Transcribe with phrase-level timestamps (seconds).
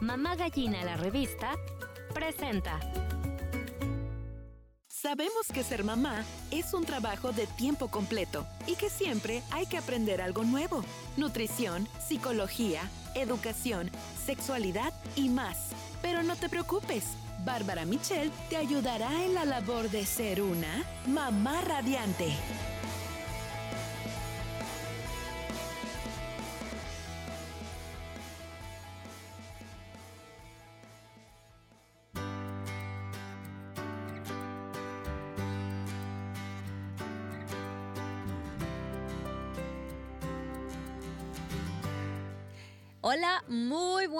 [0.00, 1.56] Mamá Gallina la revista
[2.14, 2.78] presenta.
[4.86, 9.76] Sabemos que ser mamá es un trabajo de tiempo completo y que siempre hay que
[9.76, 10.84] aprender algo nuevo.
[11.16, 12.82] Nutrición, psicología,
[13.16, 13.90] educación,
[14.24, 15.70] sexualidad y más.
[16.00, 17.04] Pero no te preocupes,
[17.44, 22.32] Bárbara Michelle te ayudará en la labor de ser una mamá radiante.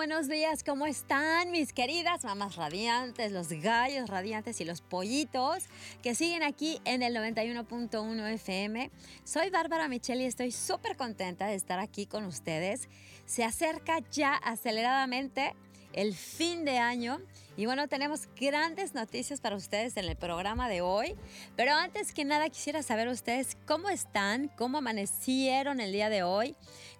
[0.09, 5.65] Buenos días, ¿cómo están mis queridas mamás radiantes, los gallos radiantes y los pollitos
[6.03, 8.91] que siguen aquí en el 91.1 FM?
[9.25, 12.89] Soy Bárbara Micheli y estoy súper contenta de estar aquí con ustedes.
[13.27, 15.55] Se acerca ya aceleradamente
[15.93, 17.21] el fin de año
[17.59, 21.17] y bueno, tenemos grandes noticias para ustedes en el programa de hoy.
[21.57, 26.55] Pero antes que nada quisiera saber ustedes cómo están, cómo amanecieron el día de hoy,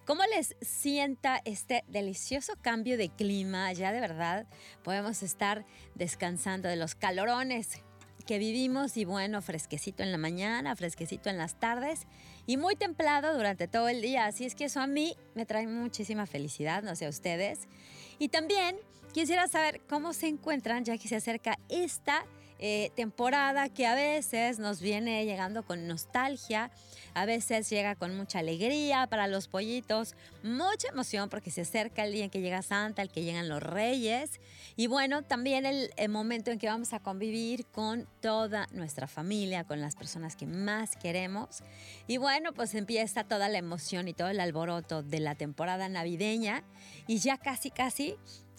[0.09, 3.71] cómo les sienta este delicioso cambio de clima.
[3.73, 4.47] Ya de verdad
[4.83, 7.83] podemos estar descansando de los calorones
[8.25, 12.07] que vivimos y bueno, fresquecito en la mañana, fresquecito en las tardes
[12.47, 14.25] y muy templado durante todo el día.
[14.25, 17.67] Así es que eso a mí me trae muchísima felicidad, no sé a ustedes.
[18.17, 18.77] Y también
[19.13, 22.25] quisiera saber cómo se encuentran ya que se acerca esta
[22.61, 26.71] eh, temporada que a veces nos viene llegando con nostalgia,
[27.19, 32.13] a veces llega con mucha alegría para los pollitos, mucha emoción porque se acerca el
[32.13, 34.39] día en que llega Santa, el que llegan los reyes
[34.77, 39.65] y bueno, también el, el momento en que vamos a convivir con toda nuestra familia,
[39.65, 41.61] con las personas que más queremos.
[42.07, 46.63] Y bueno, pues empieza toda la emoción y todo el alboroto de la temporada navideña
[47.05, 48.15] y ya casi casi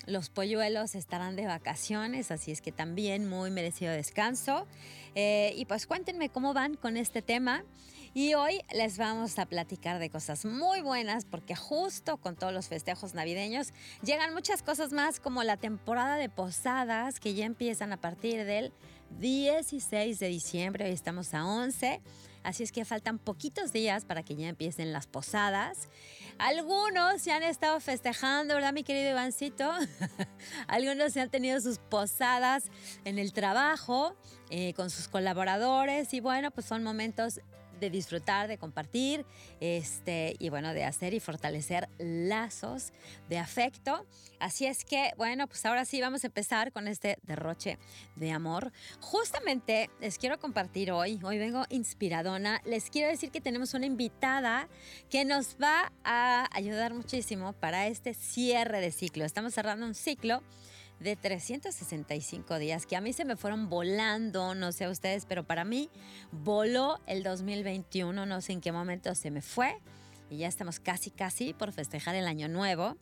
[0.07, 4.67] los polluelos estarán de vacaciones, así es que también muy merecido descanso.
[5.15, 7.65] Eh, y pues cuéntenme cómo van con este tema.
[8.13, 12.67] Y hoy les vamos a platicar de cosas muy buenas porque justo con todos los
[12.67, 13.73] festejos navideños
[14.03, 18.73] llegan muchas cosas más como la temporada de posadas que ya empiezan a partir del
[19.21, 22.01] 16 de diciembre, hoy estamos a 11.
[22.43, 25.89] Así es que faltan poquitos días para que ya empiecen las posadas.
[26.39, 29.71] Algunos se han estado festejando, ¿verdad, mi querido Ivancito?
[30.67, 32.65] Algunos se han tenido sus posadas
[33.05, 34.17] en el trabajo
[34.49, 37.41] eh, con sus colaboradores y bueno, pues son momentos
[37.81, 39.25] de disfrutar, de compartir,
[39.61, 42.93] este, y bueno, de hacer y fortalecer lazos
[43.29, 44.07] de afecto.
[44.39, 47.79] Así es que, bueno, pues ahora sí vamos a empezar con este derroche
[48.17, 48.73] de amor.
[49.01, 54.69] Justamente les quiero compartir hoy, hoy vengo inspiradona, les quiero decir que tenemos una invitada
[55.09, 59.25] que nos va a ayudar muchísimo para este cierre de ciclo.
[59.25, 60.43] Estamos cerrando un ciclo
[61.01, 65.45] de 365 días que a mí se me fueron volando, no sé a ustedes, pero
[65.45, 65.91] para mí
[66.31, 69.79] voló el 2021, no sé en qué momento se me fue
[70.31, 72.97] y ya estamos casi casi por festejar el año nuevo.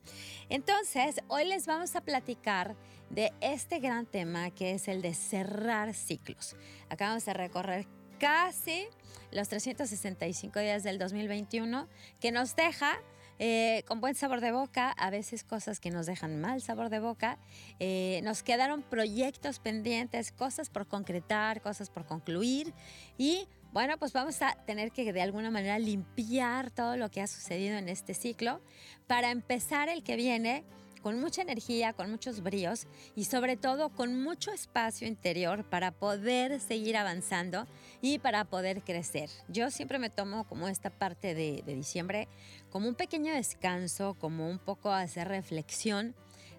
[0.49, 2.75] Entonces, hoy les vamos a platicar
[3.11, 6.57] de este gran tema que es el de cerrar ciclos.
[6.89, 7.87] Acabamos de recorrer
[8.19, 8.87] casi
[9.31, 11.89] los 365 días del 2021
[12.21, 12.99] que nos deja
[13.39, 17.01] eh, con buen sabor de boca, a veces cosas que nos dejan mal sabor de
[17.01, 17.39] boca.
[17.79, 22.73] Eh, nos quedaron proyectos pendientes, cosas por concretar, cosas por concluir
[23.17, 27.27] y bueno, pues vamos a tener que de alguna manera limpiar todo lo que ha
[27.27, 28.63] sucedido en este ciclo
[29.07, 30.65] para empezar el que viene
[31.03, 36.61] con mucha energía, con muchos bríos y sobre todo con mucho espacio interior para poder
[36.61, 37.67] seguir avanzando
[38.01, 39.31] y para poder crecer.
[39.49, 42.29] Yo siempre me tomo como esta parte de, diciembre
[42.71, 46.15] como un pequeño descanso, como un poco hacer reflexión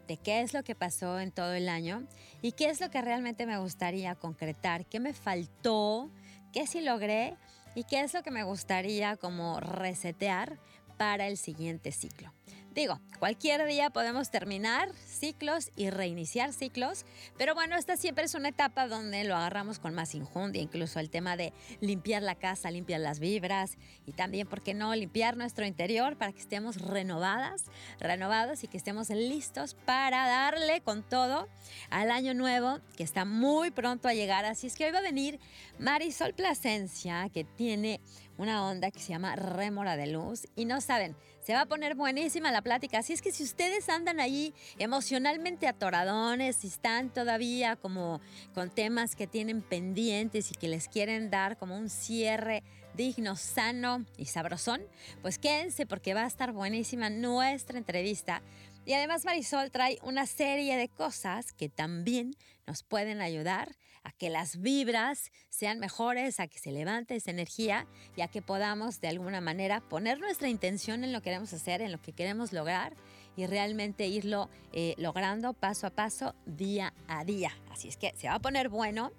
[0.07, 2.07] de qué es lo que pasó en todo el año
[2.41, 6.09] y qué es lo que realmente me gustaría concretar, qué me faltó,
[6.51, 7.35] qué sí logré
[7.75, 10.57] y qué es lo que me gustaría como resetear
[10.97, 12.33] para el siguiente ciclo.
[12.79, 17.05] Digo, cualquier día podemos terminar ciclos y reiniciar ciclos,
[17.37, 21.09] pero bueno, esta siempre es una etapa donde lo agarramos con más injundia, incluso el
[21.09, 25.65] tema de limpiar la casa, limpiar las vibras y también, ¿por qué no?, limpiar nuestro
[25.65, 27.65] interior para que estemos renovadas,
[27.99, 31.49] renovados y que estemos listos para darle con todo
[31.89, 34.45] al año nuevo que está muy pronto a llegar.
[34.45, 35.41] Así es que hoy va a venir
[35.79, 37.99] Marisol Plasencia, que tiene
[38.39, 40.47] una onda que se llama Rémora de Luz.
[40.55, 41.15] Y no saben,
[41.49, 42.99] se va a poner buenísima la plática.
[42.99, 48.21] Así es que si ustedes andan ahí emocionalmente atoradones, si están todavía como
[48.53, 52.61] con temas que tienen pendientes y que les quieren dar como un cierre
[52.93, 54.83] digno, sano y sabrosón,
[55.23, 58.43] pues quédense porque va a estar buenísima nuestra entrevista
[58.85, 62.35] Y además Marisol trae una serie de cosas que también
[62.67, 67.87] nos pueden ayudar a que las vibras sean mejores, a que se levante esa energía
[68.15, 71.81] y a que podamos de alguna manera poner nuestra intención en lo que queremos hacer,
[71.81, 72.95] en lo que queremos lograr
[73.35, 77.51] y realmente irlo eh, logrando paso a paso, día a día.
[77.71, 79.11] Así es que se va a poner bueno.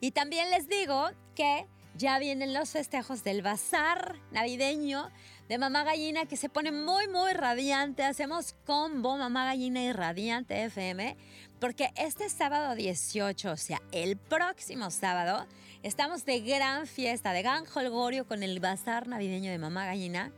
[0.00, 1.66] Y también les digo que
[1.96, 5.10] ya vienen los festejos del bazar navideño
[5.48, 8.02] de Mamá Gallina que se pone muy, muy radiante.
[8.02, 11.16] Hacemos combo Mamá Gallina y Radiante FM
[11.60, 15.46] porque este sábado 18, o sea, el próximo sábado,
[15.82, 20.32] estamos de gran fiesta, de gran holgorio con el bazar navideño de Mamá Gallina.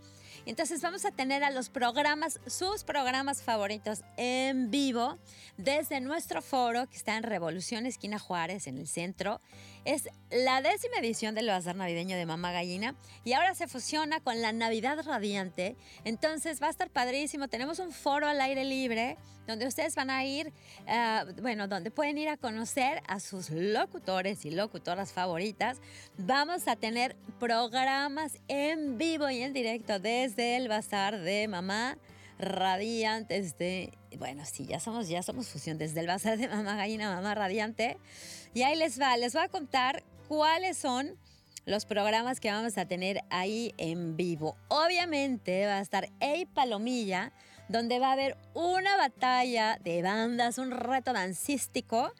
[0.46, 5.18] Entonces vamos a tener a los programas, sus programas favoritos en vivo
[5.56, 9.40] desde nuestro foro que está en Revolución Esquina Juárez, en el centro.
[9.86, 14.42] Es la décima edición del Bazar Navideño de Mamá Gallina y ahora se fusiona con
[14.42, 15.76] la Navidad Radiante.
[16.02, 17.46] Entonces va a estar padrísimo.
[17.46, 19.16] Tenemos un foro al aire libre
[19.46, 20.52] donde ustedes van a ir,
[20.88, 25.78] ah, bueno, donde pueden ir a conocer a sus locutores y locutoras favoritas.
[26.18, 31.96] Vamos a tener programas en vivo y en directo desde el bazar de mamá
[32.40, 37.14] radiante de, bueno, sí, ya somos, ya somos fusión desde el bazar de mamá gallina,
[37.14, 37.98] mamá radiante.
[38.54, 41.16] Y ahí les va, les voy a contar cuáles son
[41.66, 44.56] los programas que vamos a tener ahí en vivo.
[44.68, 47.32] Obviamente va a estar Ey Palomilla,
[47.68, 52.12] donde va a haber una batalla de bandas, un reto dancístico,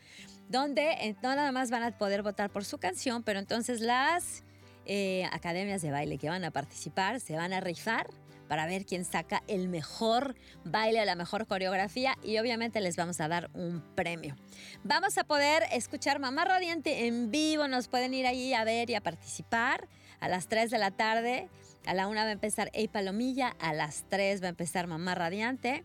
[0.49, 4.43] donde eh, no nada más van a poder votar por su canción, pero entonces las
[4.85, 8.09] eh, academias de baile que van a participar se van a rifar
[8.49, 10.35] para ver quién saca el mejor
[10.65, 14.37] baile la mejor coreografía y obviamente les vamos a dar un premio.
[14.85, 18.95] Vamos a poder escuchar Mamá Radiante en vivo, nos pueden ir ahí a ver y
[18.95, 19.89] a participar
[20.21, 21.49] a las 3 de la tarde.
[21.87, 25.15] A la 1 va a empezar Ey Palomilla, a las 3 va a empezar Mamá
[25.15, 25.85] Radiante,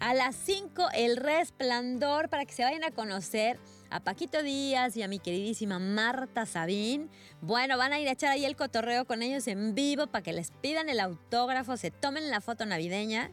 [0.00, 3.60] a las 5 El Resplandor para que se vayan a conocer
[3.92, 7.10] a Paquito Díaz y a mi queridísima Marta Sabín.
[7.42, 10.32] Bueno, van a ir a echar ahí el cotorreo con ellos en vivo para que
[10.32, 13.30] les pidan el autógrafo, se tomen la foto navideña.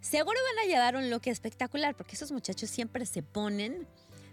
[0.00, 3.88] Seguro van a llevar un look espectacular porque esos muchachos siempre se ponen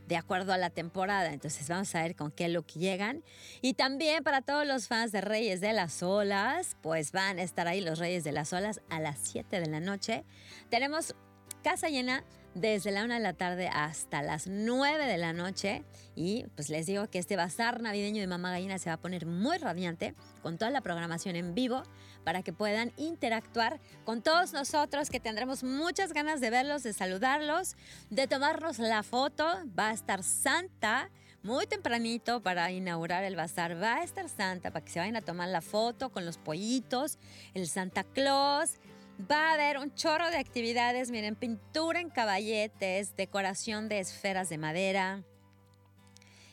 [0.07, 1.31] de acuerdo a la temporada.
[1.31, 3.23] Entonces vamos a ver con qué look llegan.
[3.61, 7.69] Y también para todos los fans de Reyes de las Olas, pues van a estar
[7.69, 10.25] ahí los Reyes de las Olas a las 7 de la noche.
[10.69, 11.15] Tenemos
[11.63, 15.83] casa llena desde la 1 de la tarde hasta las 9 de la noche.
[16.15, 19.25] Y pues les digo que este bazar navideño de Mamá Gallina se va a poner
[19.25, 21.83] muy radiante con toda la programación en vivo
[22.23, 27.75] para que puedan interactuar con todos nosotros que tendremos muchas ganas de verlos, de saludarlos,
[28.09, 29.45] de tomarnos la foto.
[29.77, 31.09] Va a estar Santa
[31.43, 33.81] muy tempranito para inaugurar el bazar.
[33.81, 37.19] Va a estar Santa para que se vayan a tomar la foto con los pollitos,
[37.53, 38.79] el Santa Claus.
[39.19, 44.57] Va a haber un chorro de actividades, miren, pintura en caballetes, decoración de esferas de
[44.57, 45.23] madera.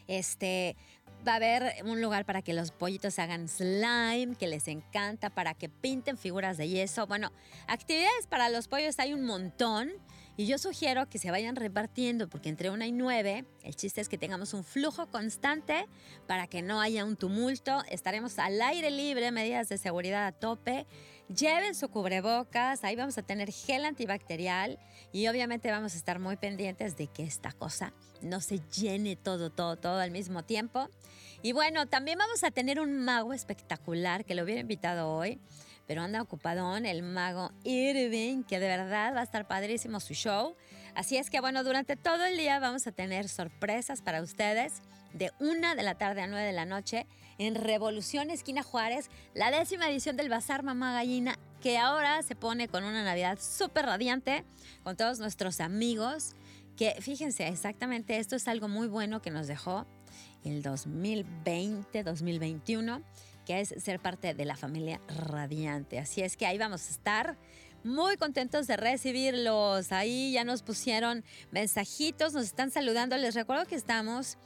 [0.06, 0.76] Este,
[1.26, 5.54] va a haber un lugar para que los pollitos hagan slime, que les encanta, para
[5.54, 7.06] que pinten figuras de yeso.
[7.06, 7.32] Bueno,
[7.66, 9.92] actividades para los pollos hay un montón.
[10.36, 14.08] Y yo sugiero que se vayan repartiendo, porque entre una y nueve, el chiste es
[14.08, 15.86] que tengamos un flujo constante
[16.26, 17.82] para que no haya un tumulto.
[17.90, 20.86] Estaremos al aire libre, medidas de seguridad a tope.
[21.36, 24.80] Lleven su cubrebocas, ahí vamos a tener gel antibacterial
[25.12, 29.50] y obviamente vamos a estar muy pendientes de que esta cosa no se llene todo,
[29.50, 30.88] todo, todo al mismo tiempo.
[31.40, 35.38] Y bueno, también vamos a tener un mago espectacular que lo hubiera invitado hoy,
[35.86, 40.56] pero anda ocupadón, el mago Irving, que de verdad va a estar padrísimo su show.
[40.96, 44.82] Así es que bueno, durante todo el día vamos a tener sorpresas para ustedes
[45.12, 47.06] de una de la tarde a 9 de la noche
[47.40, 52.68] en Revolución Esquina Juárez, la décima edición del Bazar Mamá Gallina, que ahora se pone
[52.68, 54.44] con una Navidad súper radiante
[54.84, 56.34] con todos nuestros amigos.
[56.76, 59.86] Que fíjense, exactamente esto es algo muy bueno que nos dejó
[60.44, 63.02] el 2020-2021,
[63.46, 65.98] que es ser parte de la familia radiante.
[65.98, 67.38] Así es que ahí vamos a estar
[67.84, 69.92] muy contentos de recibirlos.
[69.92, 73.16] Ahí ya nos pusieron mensajitos, nos están saludando.
[73.16, 74.36] Les recuerdo que estamos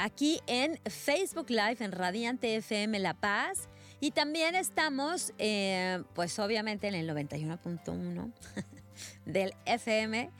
[0.00, 3.68] aquí en Facebook Live en Radiante FM La Paz.
[4.00, 8.32] Y también estamos, eh, pues obviamente en el 91.1
[9.26, 10.30] del FM.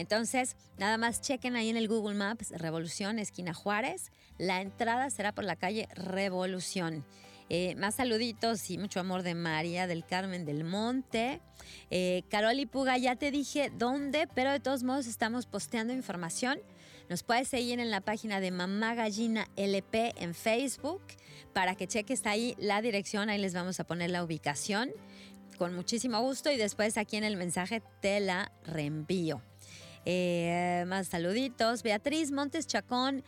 [0.00, 4.10] Entonces, nada más chequen ahí en el Google Maps, Revolución, esquina Juárez.
[4.38, 7.04] La entrada será por la calle Revolución.
[7.52, 11.40] Eh, más saluditos y mucho amor de María del Carmen del Monte.
[11.90, 16.60] Eh, Carol y Puga, ya te dije dónde, pero de todos modos estamos posteando información.
[17.08, 21.02] Nos puedes seguir en la página de Mamá Gallina LP en Facebook
[21.52, 23.28] para que cheques ahí la dirección.
[23.28, 24.92] Ahí les vamos a poner la ubicación
[25.58, 29.42] con muchísimo gusto y después aquí en el mensaje te la reenvío.
[30.04, 31.82] Eh, más saluditos.
[31.82, 33.22] Beatriz Montes Chacón.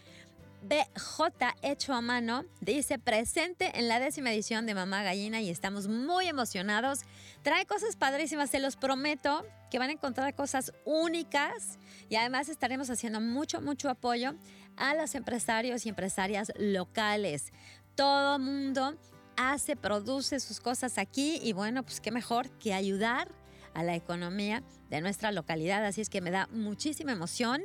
[0.62, 5.88] BJ hecho a mano dice presente en la décima edición de Mamá Gallina y estamos
[5.88, 7.00] muy emocionados.
[7.43, 12.91] Trae cosas padrísimas, se los prometo que van a encontrar cosas únicas y además estaremos
[12.91, 14.35] haciendo mucho, mucho apoyo
[14.76, 17.52] a los empresarios y empresarias locales.
[17.97, 18.97] Todo mundo
[19.37, 23.29] hace, produce sus cosas aquí y bueno, pues qué mejor que ayudar
[23.75, 25.85] a la economía de nuestra localidad.
[25.85, 27.62] Así es que me da muchísima emoción.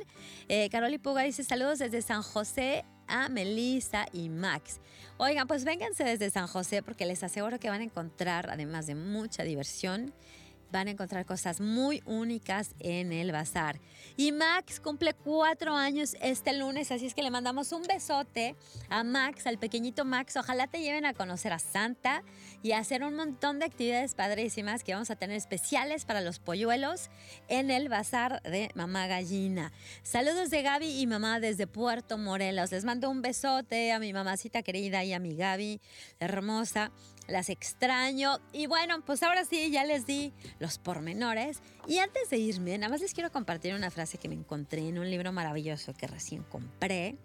[0.48, 4.80] Eh, Caroli Puga dice saludos desde San José a Melissa y Max.
[5.16, 8.94] Oigan, pues vénganse desde San José porque les aseguro que van a encontrar, además de
[8.94, 10.14] mucha diversión,
[10.70, 13.80] van a encontrar cosas muy únicas en el bazar.
[14.16, 18.56] Y Max cumple cuatro años este lunes, así es que le mandamos un besote
[18.88, 20.36] a Max, al pequeñito Max.
[20.36, 22.22] Ojalá te lleven a conocer a Santa
[22.62, 26.38] y a hacer un montón de actividades padrísimas que vamos a tener especiales para los
[26.38, 27.10] polluelos
[27.48, 29.72] en el bazar de Mamá Gallina.
[30.02, 32.72] Saludos de Gaby y mamá desde Puerto Morelos.
[32.72, 35.80] Les mando un besote a mi mamacita querida y a mi Gaby
[36.18, 36.90] hermosa
[37.28, 38.40] las extraño.
[38.52, 41.60] Y bueno, pues ahora sí, ya les di los pormenores.
[41.86, 44.98] Y antes de irme, nada más les quiero compartir una frase que me encontré en
[44.98, 47.16] un libro maravilloso que recién compré.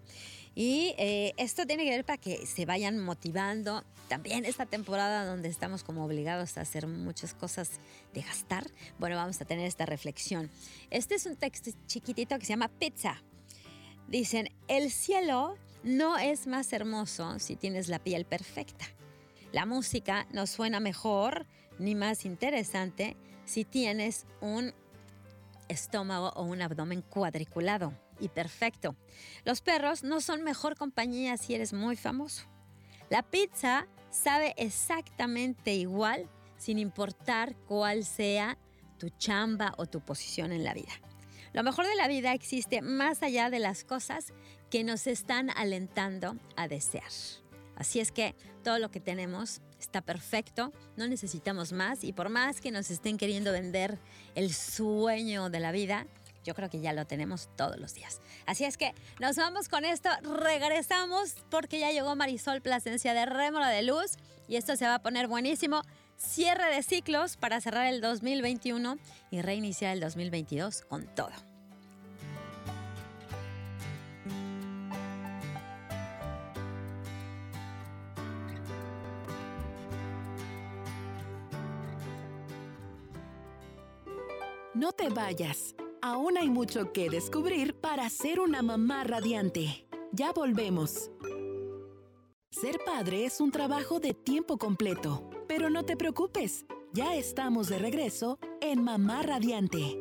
[0.56, 3.84] Y eh, esto tiene que ver para que se vayan motivando.
[4.08, 7.72] También esta temporada donde estamos como obligados a hacer muchas cosas
[8.14, 8.70] de gastar,
[9.00, 10.52] bueno, vamos a tener esta reflexión.
[10.92, 13.24] Este es un texto chiquitito que se llama Pizza.
[14.08, 18.86] Dicen, el cielo no es más hermoso si tienes la piel perfecta.
[19.54, 21.46] La música no suena mejor
[21.78, 24.74] ni más interesante si tienes un
[25.68, 28.96] estómago o un abdomen cuadriculado y perfecto.
[29.46, 32.46] Los perros no son mejor compañía si eres muy famoso.
[33.12, 38.58] La pizza sabe exactamente igual sin importar cuál sea
[38.98, 40.94] tu chamba o tu posición en la vida.
[41.54, 44.34] Lo mejor de la vida existe más allá de las cosas
[44.72, 47.43] que nos están alentando a desear.
[47.76, 52.62] Así es que todo lo que tenemos está perfecto, no necesitamos más y por más
[52.62, 54.00] que nos estén queriendo vender
[54.36, 56.08] el sueño de la vida,
[56.44, 58.20] yo creo que ya lo tenemos todos los días.
[58.46, 63.70] Así es que nos vamos con esto, regresamos porque ya llegó Marisol Plasencia de Rémora
[63.70, 65.82] de Luz y esto se va a poner buenísimo.
[66.18, 68.98] Cierre de ciclos para cerrar el 2021
[69.32, 71.53] y reiniciar el 2022 con todo.
[84.84, 85.76] No te vayas.
[86.02, 89.88] Aún hay mucho que descubrir para ser una mamá radiante.
[90.12, 91.10] Ya volvemos.
[92.52, 96.66] Ser padre es un trabajo de tiempo completo, pero no te preocupes.
[96.92, 99.98] Ya estamos de regreso en Mamá Radiante.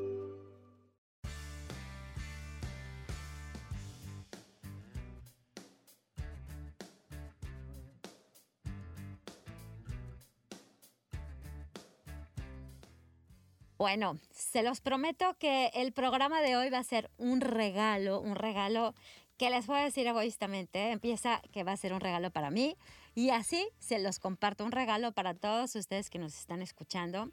[13.83, 18.37] Bueno, se los prometo que el programa de hoy va a ser un regalo, un
[18.37, 18.95] regalo
[19.39, 20.93] que les voy a decir egoístamente.
[20.93, 22.77] Empieza que va a ser un regalo para mí
[23.17, 27.33] y así se los comparto, un regalo para todos ustedes que nos están escuchando,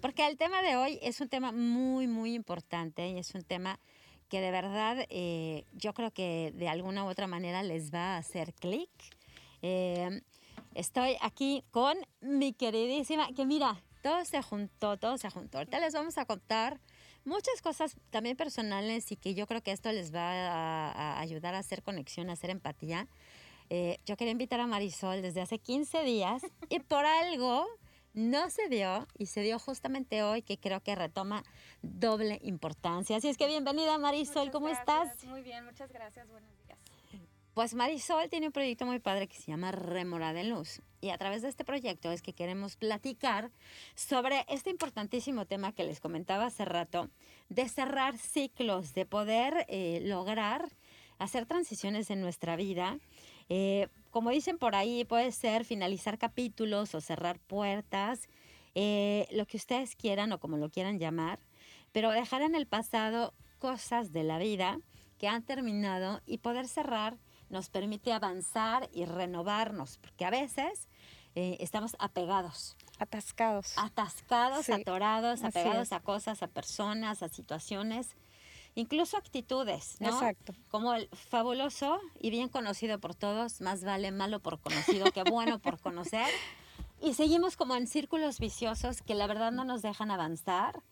[0.00, 3.80] porque el tema de hoy es un tema muy, muy importante y es un tema
[4.28, 8.18] que de verdad eh, yo creo que de alguna u otra manera les va a
[8.18, 8.88] hacer clic.
[9.62, 10.22] Eh,
[10.74, 15.58] estoy aquí con mi queridísima, que mira, todo se juntó, todo se juntó.
[15.58, 16.80] Ahorita les vamos a contar
[17.24, 21.58] muchas cosas también personales y que yo creo que esto les va a, ayudar a
[21.58, 23.06] hacer conexión, a hacer empatía.
[23.70, 27.66] Eh, yo quería invitar a Marisol desde hace 15 días y por algo
[28.14, 31.44] no se dio y se dio justamente hoy que creo que retoma
[31.82, 33.16] doble importancia.
[33.16, 35.24] Así es que bienvenida Marisol, ¿cómo estás?
[35.24, 36.67] Muy bien, muchas gracias, buenos días.
[37.58, 40.80] Pues Marisol tiene un proyecto muy padre que se llama Remora de Luz.
[41.00, 43.50] Y a través de este proyecto es que queremos platicar
[43.96, 47.10] sobre este importantísimo tema que les comentaba hace rato,
[47.48, 50.68] de cerrar ciclos, de poder eh, lograr
[51.18, 53.00] hacer transiciones en nuestra vida.
[53.48, 58.28] Eh, como dicen por ahí, puede ser finalizar capítulos o cerrar puertas,
[58.76, 61.40] eh, lo que ustedes quieran o como lo quieran llamar,
[61.90, 64.78] pero dejar en el pasado cosas de la vida
[65.18, 67.18] que han terminado y poder cerrar
[67.50, 70.88] nos permite avanzar y renovarnos, porque a veces
[71.34, 72.76] eh, estamos apegados.
[72.98, 73.74] Atascados.
[73.76, 78.16] Atascados, atorados, apegados a cosas, a personas, a situaciones,
[78.74, 80.08] incluso actitudes, ¿no?
[80.08, 80.54] Exacto.
[80.68, 85.58] Como el fabuloso y bien conocido por todos, más vale malo por conocido que bueno
[85.58, 86.28] por conocer.
[87.00, 90.82] Y seguimos como en círculos viciosos que la verdad no nos dejan avanzar.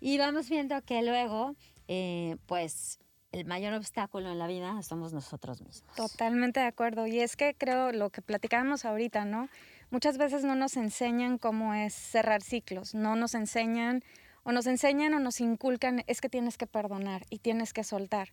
[0.00, 1.54] Y vamos viendo que luego,
[1.88, 2.98] eh, pues,
[3.34, 5.92] el mayor obstáculo en la vida somos nosotros mismos.
[5.96, 7.06] Totalmente de acuerdo.
[7.06, 9.48] Y es que creo lo que platicábamos ahorita, ¿no?
[9.90, 14.02] Muchas veces no nos enseñan cómo es cerrar ciclos, no nos enseñan
[14.44, 18.28] o nos enseñan o nos inculcan es que tienes que perdonar y tienes que soltar.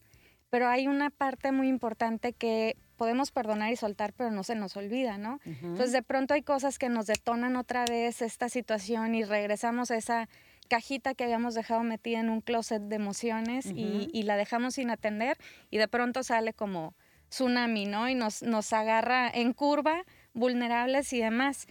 [0.49, 4.77] Pero hay una parte muy importante que podemos perdonar y soltar, pero no se nos
[4.77, 5.39] olvida, ¿no?
[5.45, 9.95] Entonces de pronto hay cosas que nos detonan otra vez esta situación y regresamos a
[9.95, 10.29] esa
[10.71, 15.37] cajita que habíamos dejado metida en un closet de emociones y, la dejamos sin atender
[15.69, 16.95] y de pronto sale como
[17.27, 18.07] tsunami, ¿no?
[18.07, 21.67] Y nos, nos agarra en curva, vulnerables y demás.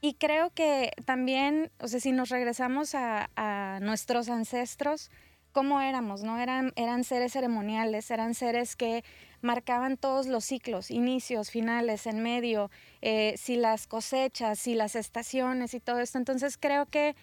[0.00, 5.10] Y creo que también, o sea, si nos regresamos a, a nuestros ancestros,
[5.52, 6.22] ¿cómo éramos?
[6.22, 6.38] ¿no?
[6.38, 9.04] Eran, eran seres ceremoniales, eran seres que
[9.42, 12.70] marcaban todos los ciclos, inicios, finales, en medio,
[13.02, 16.16] eh, si las cosechas, si las estaciones y todo esto.
[16.16, 17.14] Entonces creo que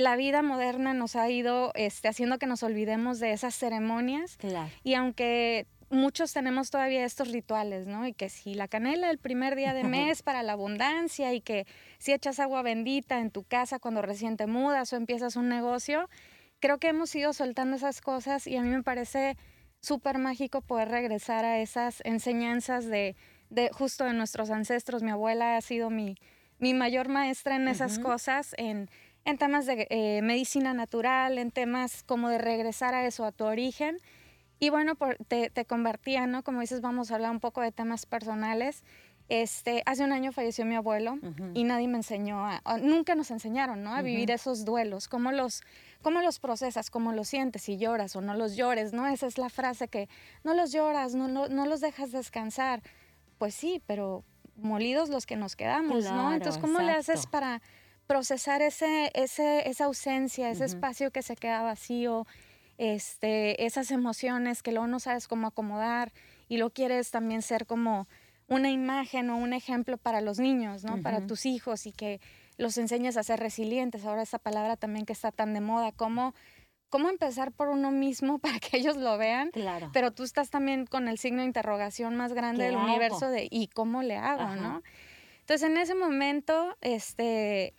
[0.00, 4.38] la vida moderna nos ha ido este, haciendo que nos olvidemos de esas ceremonias.
[4.82, 8.06] Y aunque muchos tenemos todavía estos rituales, ¿no?
[8.06, 11.66] Y que si la canela el primer día de mes para la abundancia y que
[11.98, 16.08] si echas agua bendita en tu casa cuando recién te mudas o empiezas un negocio,
[16.60, 19.36] creo que hemos ido soltando esas cosas y a mí me parece
[19.80, 23.16] súper mágico poder regresar a esas enseñanzas de,
[23.48, 25.02] de, justo de nuestros ancestros.
[25.02, 26.16] Mi abuela ha sido mi,
[26.58, 28.90] mi mayor maestra en esas cosas, en
[29.30, 33.44] en temas de eh, medicina natural, en temas como de regresar a eso, a tu
[33.44, 33.98] origen.
[34.58, 34.94] Y bueno,
[35.28, 36.42] te, te, convertía, ¿no?
[36.42, 38.84] Como dices, vamos a hablar un poco de temas personales.
[39.30, 41.16] Este, hace un año falleció mi abuelo
[41.54, 43.94] y nadie me enseñó, a, nunca nos enseñaron, ¿no?
[43.94, 45.62] A vivir esos duelos, cómo los,
[46.02, 49.06] cómo los procesas, cómo los sientes, si lloras o no los llores, ¿no?
[49.06, 50.08] Esa es la frase que
[50.42, 52.82] no los lloras, no, no, no los dejas descansar.
[53.38, 54.24] Pues sí, pero
[54.56, 56.34] molidos los que nos quedamos, ¿no?
[56.34, 57.62] Entonces, ¿cómo le haces para
[58.10, 62.26] procesar ese, ese, esa ausencia, ese espacio que se queda vacío,
[62.76, 66.12] este, esas emociones que luego no sabes cómo acomodar
[66.48, 68.08] y lo quieres también ser como
[68.48, 71.00] una imagen o un ejemplo para los niños, ¿no?
[71.00, 72.20] Para tus hijos y que
[72.56, 74.04] los enseñes a ser resilientes.
[74.04, 76.34] Ahora esa palabra también que está tan de moda, cómo,
[76.88, 79.52] cómo empezar por uno mismo para que ellos lo vean.
[79.52, 79.90] Claro.
[79.92, 83.68] Pero tú estás también con el signo de interrogación más grande del universo de ¿y
[83.68, 84.82] cómo le hago, no?
[85.42, 87.72] Entonces en ese momento, este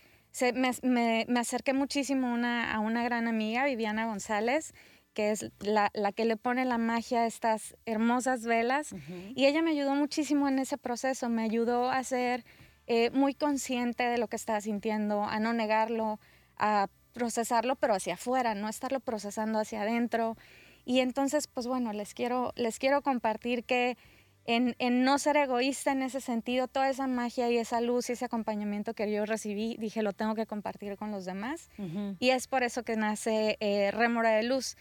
[0.83, 4.73] me, acerqué muchísimo a una gran amiga, Viviana González,
[5.13, 8.93] que es la, que le pone la magia a estas hermosas velas.
[9.35, 12.45] Y ella me ayudó muchísimo en ese proceso, me ayudó a ser
[12.87, 16.19] eh, muy consciente de lo que estaba sintiendo, a no negarlo,
[16.57, 20.37] a procesarlo, pero hacia afuera, no estarlo procesando hacia adentro.
[20.85, 23.97] Y entonces, pues bueno, les quiero, les quiero compartir que
[24.45, 28.25] en, no ser egoísta en ese sentido, toda esa magia y esa luz y ese
[28.25, 31.69] acompañamiento que yo recibí, dije, lo tengo que compartir con los demás.
[32.19, 34.75] Y es por eso que nace eh, Rémora de Luz.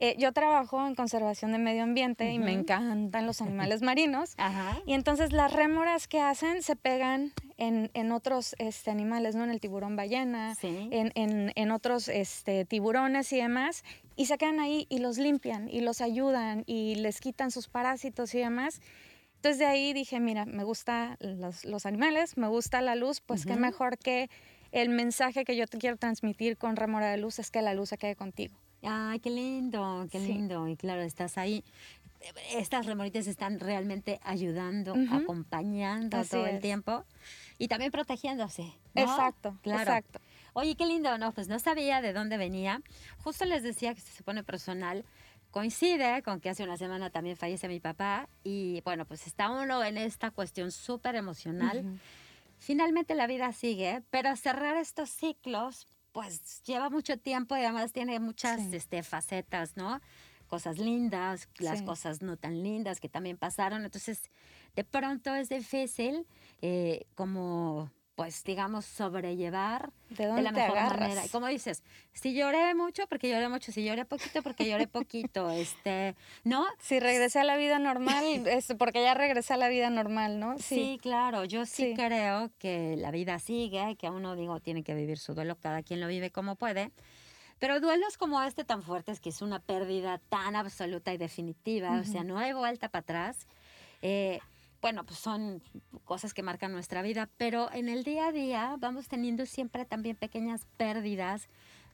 [0.00, 4.34] Eh, yo trabajo en conservación de medio ambiente y me encantan los animales marinos.
[4.84, 9.44] Y entonces las rémoras que hacen se pegan en, otros este, animales, ¿no?
[9.44, 13.84] En el tiburón ballena, en, en, otros este, tiburones y demás.
[14.16, 18.34] Y se quedan ahí y los limpian y los ayudan y les quitan sus parásitos
[18.34, 18.80] y demás.
[19.42, 23.56] Entonces de ahí dije, mira, me gustan los, animales, me gusta la luz, pues qué
[23.56, 24.30] mejor que
[24.70, 27.88] el mensaje que yo te quiero transmitir con Remora de Luz es que la luz
[27.88, 28.54] se quede contigo.
[28.84, 30.68] Ay, qué lindo, qué lindo.
[30.68, 31.64] Y claro, estás ahí.
[32.52, 37.04] Estas remoritas están realmente ayudando, acompañando todo el tiempo
[37.58, 38.72] y también protegiéndose.
[38.94, 39.82] Exacto, claro.
[39.82, 40.20] exacto.
[40.52, 42.80] Oye, qué lindo, no, pues no sabía de dónde venía.
[43.24, 45.04] Justo les decía que se pone personal
[45.52, 49.84] coincide con que hace una semana también fallece mi papá y bueno, pues está uno
[49.84, 52.00] en esta cuestión súper emocional.
[52.58, 58.18] Finalmente la vida sigue, pero cerrar estos ciclos pues lleva mucho tiempo y además tiene
[58.18, 60.00] muchas este, facetas, ¿no?
[60.48, 61.84] cosas lindas, las Sí.
[61.86, 63.86] cosas no tan lindas que también pasaron.
[63.86, 64.30] Entonces,
[64.76, 66.26] de pronto es difícil
[66.60, 71.00] eh, como, pues, digamos, sobrellevar ¿De de dónde la te mejor agarras?
[71.00, 71.24] manera.
[71.26, 75.50] Y como dices, si lloré mucho, porque lloré mucho, si lloré poquito, porque lloré poquito,
[75.52, 76.64] este, ¿no?
[76.78, 80.58] Si regresé a la vida normal, es porque ya regresé a la vida normal, ¿no?
[80.58, 81.94] Sí, claro, yo sí, Sí.
[81.94, 86.00] creo que la vida sigue, que uno, digo, tiene que vivir su duelo, cada quien
[86.00, 86.90] lo vive como puede.
[87.58, 92.04] Pero duelos como este tan fuertes, que es una pérdida tan absoluta y definitiva, o
[92.04, 93.46] sea, no hay vuelta para atrás.
[94.02, 94.40] eh,
[94.82, 95.62] bueno, pues son
[96.04, 100.16] cosas que marcan nuestra vida, pero en el día a día vamos teniendo siempre también
[100.16, 101.48] pequeñas pérdidas,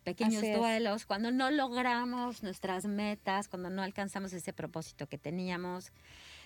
[0.05, 5.93] pequeños duelos, cuando no logramos nuestras metas, cuando no alcanzamos ese propósito que teníamos,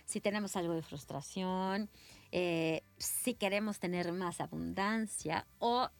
[0.04, 1.88] si tenemos algo de frustración,
[2.32, 5.90] eh, si queremos tener más abundancia o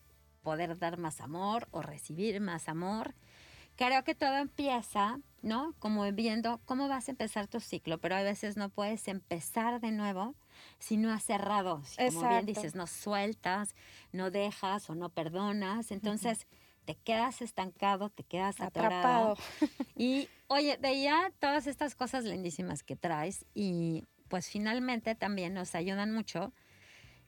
[0.42, 3.14] poder dar más amor o recibir más amor.
[3.84, 5.74] Creo que todo empieza, ¿no?
[5.80, 9.90] Como viendo cómo vas a empezar tu ciclo, pero a veces no puedes empezar de
[9.90, 10.36] nuevo
[10.78, 11.82] si no has cerrado.
[11.84, 13.74] Si, como bien dices, no sueltas,
[14.12, 15.90] no dejas o no perdonas.
[15.90, 16.46] Entonces
[16.84, 19.32] te quedas estancado, te quedas atrapado.
[19.32, 19.36] Atrapado.
[19.96, 26.12] Y oye, veía todas estas cosas lindísimas que traes y pues finalmente también nos ayudan
[26.12, 26.52] mucho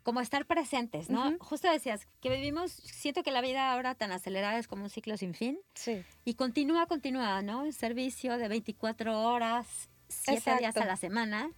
[0.04, 1.30] como estar presentes, ¿no?
[1.30, 1.38] Ujú.
[1.40, 5.16] Justo decías que vivimos, siento que la vida ahora tan acelerada es como un ciclo
[5.16, 6.04] sin fin Sí.
[6.24, 7.64] y continúa, continúa, ¿no?
[7.64, 10.84] El servicio de 24 horas, 7 días a Exacto.
[10.88, 11.50] la semana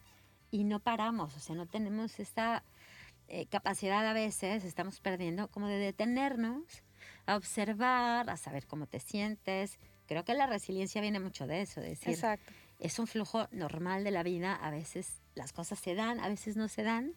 [0.51, 2.63] y no paramos, o sea, no tenemos esta
[3.29, 6.63] eh, capacidad a veces, estamos perdiendo, como de detenernos,
[7.27, 9.81] a observar, a saber cómo te sientes.
[10.07, 12.53] Creo que la resiliencia viene mucho de eso, de decir, Exacto.
[12.79, 16.57] es un flujo normal de la vida, a veces las cosas se dan, a veces
[16.57, 17.15] no se dan.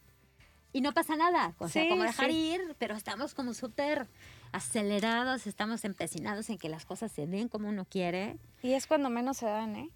[0.72, 2.36] Y no pasa nada, o sea, Sí, como dejar sí.
[2.54, 4.08] ir, pero estamos como súper
[4.52, 8.38] acelerados, estamos empecinados en que las cosas se den como uno quiere.
[8.62, 9.90] Y es cuando menos se dan, ¿eh?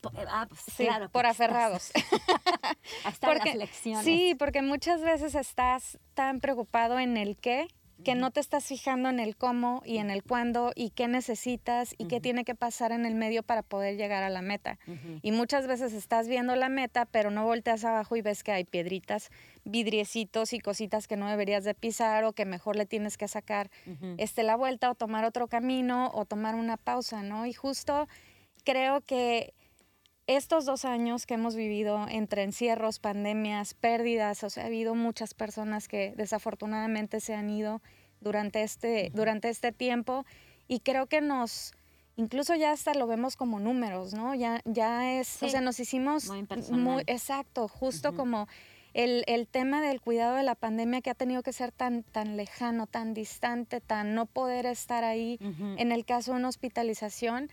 [0.00, 1.90] Po- ah, pues, Sí, claro, por aferrados.
[3.04, 4.04] Hasta Porque- las lecciones.
[4.04, 7.66] Sí, porque muchas veces estás tan preocupado en el qué
[8.04, 11.94] que no te estás fijando en el cómo y en el cuándo y qué necesitas
[11.98, 14.78] y qué tiene que pasar en el medio para poder llegar a la meta.
[15.22, 18.64] Y muchas veces estás viendo la meta, pero no volteas abajo y ves que hay
[18.64, 19.30] piedritas,
[19.64, 23.70] vidriecitos y cositas que no deberías de pisar o que mejor le tienes que sacar
[24.18, 27.46] este, la vuelta o tomar otro camino o tomar una pausa, ¿no?
[27.46, 28.08] Y justo
[28.64, 29.54] creo que
[30.36, 35.34] estos dos años que hemos vivido entre encierros, pandemias, pérdidas, o sea, ha habido muchas
[35.34, 37.82] personas que desafortunadamente se han ido
[38.20, 40.24] durante este, durante este tiempo
[40.68, 41.72] y creo que nos,
[42.16, 44.36] incluso ya hasta lo vemos como números, ¿no?
[44.36, 46.30] Ya, ya es, o sea, nos hicimos
[46.70, 48.46] muy exacto, justo como
[48.94, 52.36] el, el tema del cuidado de la pandemia que ha tenido que ser tan, tan
[52.36, 55.40] lejano, tan distante, tan no poder estar ahí
[55.76, 57.50] en el caso de una hospitalización,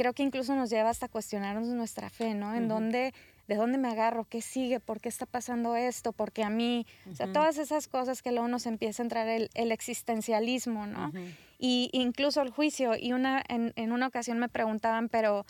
[0.00, 2.54] creo que incluso nos lleva hasta cuestionarnos nuestra fe, ¿no?
[2.54, 3.12] En dónde,
[3.48, 7.14] de dónde me agarro, qué sigue, por qué está pasando esto, porque a mí, o
[7.14, 11.12] sea, todas esas cosas que luego nos empieza a entrar el, el existencialismo, ¿no?
[11.58, 12.92] Y incluso el juicio.
[12.98, 15.44] Y una, en, en una ocasión me preguntaban, pero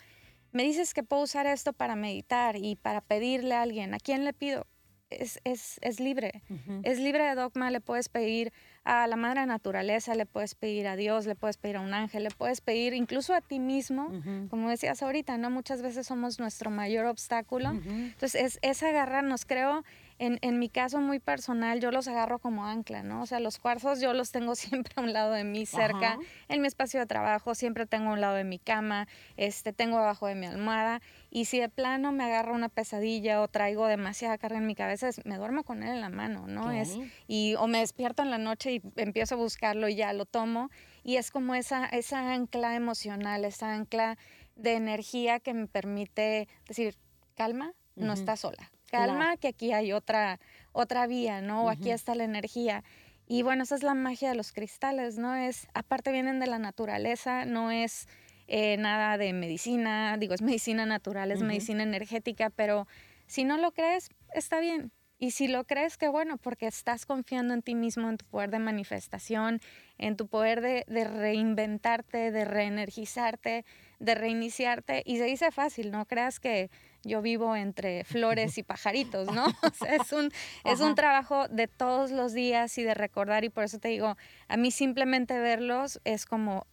[0.51, 4.25] me dices que puedo usar esto para meditar y para pedirle a alguien, ¿a quién
[4.25, 4.67] le pido?
[5.11, 6.41] Es, es, es libre.
[6.83, 8.51] Es libre de dogma, le puedes pedir
[8.83, 12.23] a la madre naturaleza, le puedes pedir a Dios, le puedes pedir a un ángel,
[12.23, 14.11] le puedes pedir incluso a ti mismo.
[14.49, 15.49] Como decías ahorita, ¿no?
[15.49, 17.71] Muchas veces somos nuestro mayor obstáculo.
[17.71, 19.83] Entonces, es, es agarrarnos, creo,
[20.17, 23.23] en, en mi caso muy personal, yo los agarro como ancla, ¿no?
[23.23, 26.19] O sea, los cuarzos yo los tengo siempre a un lado de mí, cerca, Ajá.
[26.47, 29.97] en mi espacio de trabajo, siempre tengo a un lado de mi cama, este, tengo
[29.97, 31.01] abajo de mi almohada,
[31.33, 35.07] y si de plano me agarra una pesadilla o traigo demasiada carga en mi cabeza,
[35.07, 36.69] es- me duermo con él en la mano, ¿no?
[36.71, 40.25] Es, y, o me despierto en la noche y empiezo a buscarlo y ya lo
[40.25, 40.69] tomo,
[41.03, 44.17] y es como esa, esa ancla emocional, esa ancla
[44.57, 46.95] de energía que me permite decir,
[47.35, 48.69] calma, no estás sola.
[48.91, 49.39] Calma, Claro.
[49.39, 50.37] que aquí hay otra,
[50.73, 51.63] otra vía, ¿no?
[51.63, 52.83] O aquí está la energía.
[53.25, 55.33] Y bueno, esa es la magia de los cristales, ¿no?
[55.33, 58.07] Es, aparte vienen de la naturaleza, no es
[58.47, 62.87] eh, nada de medicina, digo, es medicina natural, es medicina energética, pero
[63.27, 64.91] si no lo crees, está bien.
[65.17, 68.49] Y si lo crees, qué bueno, porque estás confiando en ti mismo, en tu poder
[68.49, 69.61] de manifestación,
[69.99, 73.63] en tu poder de, de reinventarte, de reenergizarte,
[73.99, 75.03] de reiniciarte.
[75.05, 76.71] Y se dice fácil, no creas que
[77.03, 79.45] yo vivo entre flores y pajaritos, ¿no?
[79.61, 80.31] O sea, es un,
[80.65, 83.43] es un trabajo de todos los días y de recordar.
[83.43, 86.65] Y por eso te digo, a mí simplemente verlos es como,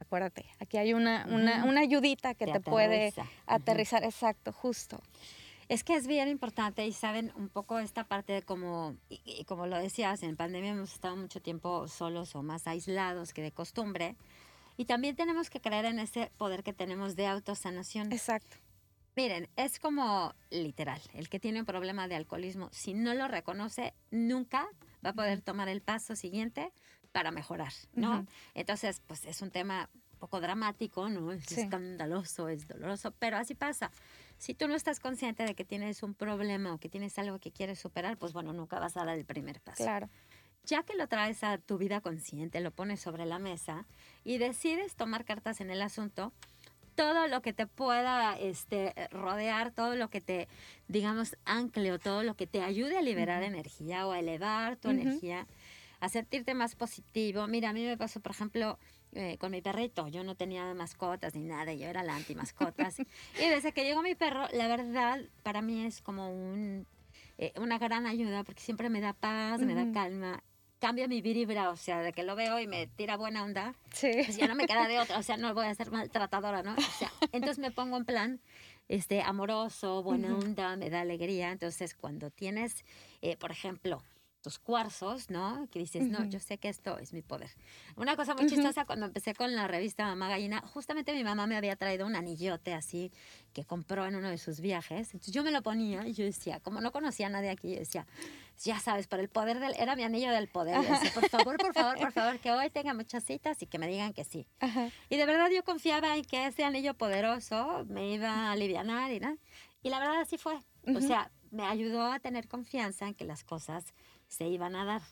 [0.00, 3.12] acuérdate, aquí hay una, una, una ayudita que Te te, puede
[3.46, 4.04] aterrizar.
[4.04, 5.00] Exacto, justo.
[5.68, 9.44] Es que es bien importante y saben un poco esta parte de como, y, y
[9.44, 13.52] como lo decías, en pandemia hemos estado mucho tiempo solos o más aislados que de
[13.52, 14.16] costumbre.
[14.76, 18.12] Y también tenemos que creer en ese poder que tenemos de autosanación.
[18.12, 18.56] Exacto.
[19.16, 23.94] Miren, es como literal, el que tiene un problema de alcoholismo, si no lo reconoce,
[24.10, 24.66] nunca
[25.04, 26.72] va a poder tomar el paso siguiente
[27.14, 28.26] para mejorar, ¿no?
[28.54, 31.30] Entonces, pues es un tema un poco dramático, ¿no?
[31.30, 31.60] Es Sí.
[31.60, 33.92] escandaloso, es doloroso, pero así pasa.
[34.36, 37.52] Si tú no estás consciente de que tienes un problema o que tienes algo que
[37.52, 39.84] quieres superar, pues bueno, nunca vas a dar el primer paso.
[39.84, 40.10] Claro.
[40.64, 43.86] Ya que lo traes a tu vida consciente, lo pones sobre la mesa
[44.24, 46.32] y decides tomar cartas en el asunto,
[46.96, 50.48] todo lo que te pueda este, rodear, todo lo que te,
[50.88, 54.90] digamos, ancle o todo lo que te ayude a liberar energía o a elevar tu
[54.90, 55.46] energía,
[56.00, 57.46] a sentirte más positivo.
[57.46, 58.78] Mira, a mí me pasó, por ejemplo,
[59.12, 60.08] eh, con mi perrito.
[60.08, 62.98] Yo no tenía mascotas ni nada, yo era la anti-mascotas.
[63.40, 66.86] y desde que llegó mi perro, la verdad, para mí es como un,
[67.38, 70.42] eh, una gran ayuda porque siempre me da paz, me da calma.
[70.80, 74.10] Cambia mi vibra, o sea, de que lo veo y me tira buena onda, Sí.
[74.12, 76.74] pues ya no me queda de otra, o sea, no voy a ser maltratadora, ¿no?
[76.74, 78.40] O sea, entonces me pongo en plan
[78.88, 81.52] este, amoroso, buena onda, me da alegría.
[81.52, 82.84] Entonces, cuando tienes,
[83.22, 84.02] eh, por ejemplo,
[84.44, 85.66] tus cuarzos, ¿no?
[85.70, 86.28] Que dices, no, Ujú.
[86.28, 87.50] yo sé que esto es mi poder.
[87.96, 88.54] Una cosa muy Ujú.
[88.54, 92.14] chistosa, cuando empecé con la revista Mamá Gallina, justamente mi mamá me había traído un
[92.14, 93.10] anillote así
[93.54, 95.14] que compró en uno de sus viajes.
[95.14, 97.78] Entonces yo me lo ponía y yo decía, como no conocía a nadie aquí, yo
[97.78, 98.06] decía,
[98.62, 100.76] ya sabes, por el poder del, era mi anillo del poder.
[100.82, 103.78] Yo decía, por favor, por favor, por favor, que hoy tenga muchas citas y que
[103.78, 104.46] me digan que sí.
[104.60, 104.90] Ajá.
[105.08, 109.20] Y de verdad yo confiaba en que ese anillo poderoso me iba a alivianar y
[109.20, 109.38] nada.
[109.82, 110.58] Y la verdad así fue.
[110.94, 113.94] O sea, me ayudó a tener confianza en que las cosas
[114.34, 115.02] se iban a dar.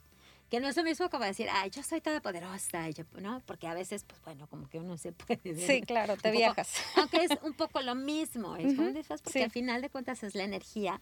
[0.50, 3.40] Que no es lo mismo como decir, ay, yo soy toda poderosa, y yo, ¿no?
[3.46, 6.38] Porque a veces, pues bueno, como que uno se puede Sí, claro, te un poco-
[6.38, 6.74] viajas.
[6.96, 9.42] Aunque es un poco lo mismo, es Ujú, dices, porque sí.
[9.44, 11.00] al final de cuentas es la energía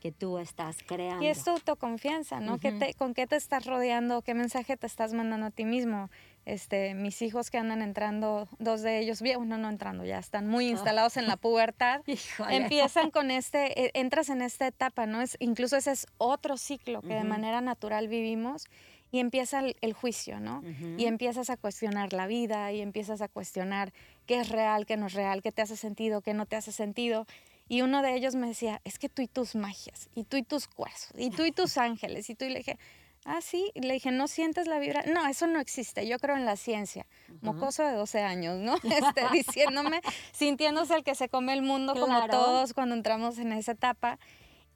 [0.00, 1.24] que tú estás creando.
[1.24, 2.58] Y es tu autoconfianza, ¿no?
[2.58, 2.78] ¿Qué Ujú.
[2.78, 4.22] te- ¿Con qué te estás rodeando?
[4.22, 6.10] ¿Qué mensaje te estás mandando a ti mismo?
[6.48, 10.68] Este, mis hijos que andan entrando, dos de ellos, uno no entrando, ya están muy
[10.68, 12.00] instalados en la pubertad.
[12.06, 12.56] Híjole.
[12.56, 15.20] Empiezan con este, eh, entras en esta etapa, ¿no?
[15.20, 18.64] Es, incluso ese es otro ciclo que de manera natural vivimos
[19.10, 20.62] y empieza el, el juicio, ¿no?
[20.96, 23.92] Y empiezas a cuestionar la vida y empiezas a cuestionar
[24.24, 26.72] qué es real, qué no es real, qué te hace sentido, qué no te hace
[26.72, 27.26] sentido.
[27.68, 30.42] Y uno de ellos me decía, es que tú y tus magias, y tú y
[30.42, 32.78] tus cuarzos, y tú y tus ángeles, y tú y le dije,
[33.24, 35.02] ah, sí, le dije, ¿no sientes la vibra?
[35.06, 37.06] No, eso no existe, yo creo en la ciencia.
[37.40, 38.74] Mocoso de 12 años, ¿no?
[38.84, 40.00] Este, diciéndome,
[40.32, 42.32] sintiéndose el que se come el mundo como Claro.
[42.32, 44.18] todos cuando entramos en esa etapa.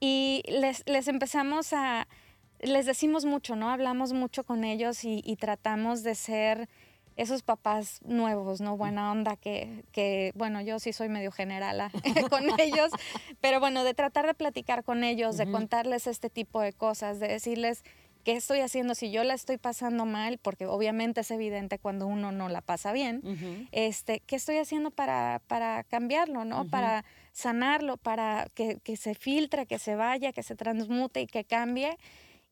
[0.00, 2.08] Y les, les empezamos a,
[2.60, 3.70] les decimos mucho, ¿no?
[3.70, 6.68] Hablamos mucho con ellos y, y tratamos de ser
[7.16, 8.76] esos papás nuevos, ¿no?
[8.78, 11.90] Buena onda, que, que bueno, yo sí soy medio generala
[12.30, 12.90] con ellos,
[13.40, 15.52] pero bueno, de tratar de platicar con ellos, de Ujú.
[15.52, 17.84] contarles este tipo de cosas, de decirles
[18.22, 22.32] qué estoy haciendo si yo la estoy pasando mal, porque obviamente es evidente cuando uno
[22.32, 26.66] no la pasa bien, este, ¿qué estoy haciendo para, para cambiarlo, ¿no?
[26.66, 31.44] Para sanarlo, para que, que se filtre, que se vaya, que se transmute y que
[31.44, 31.96] cambie.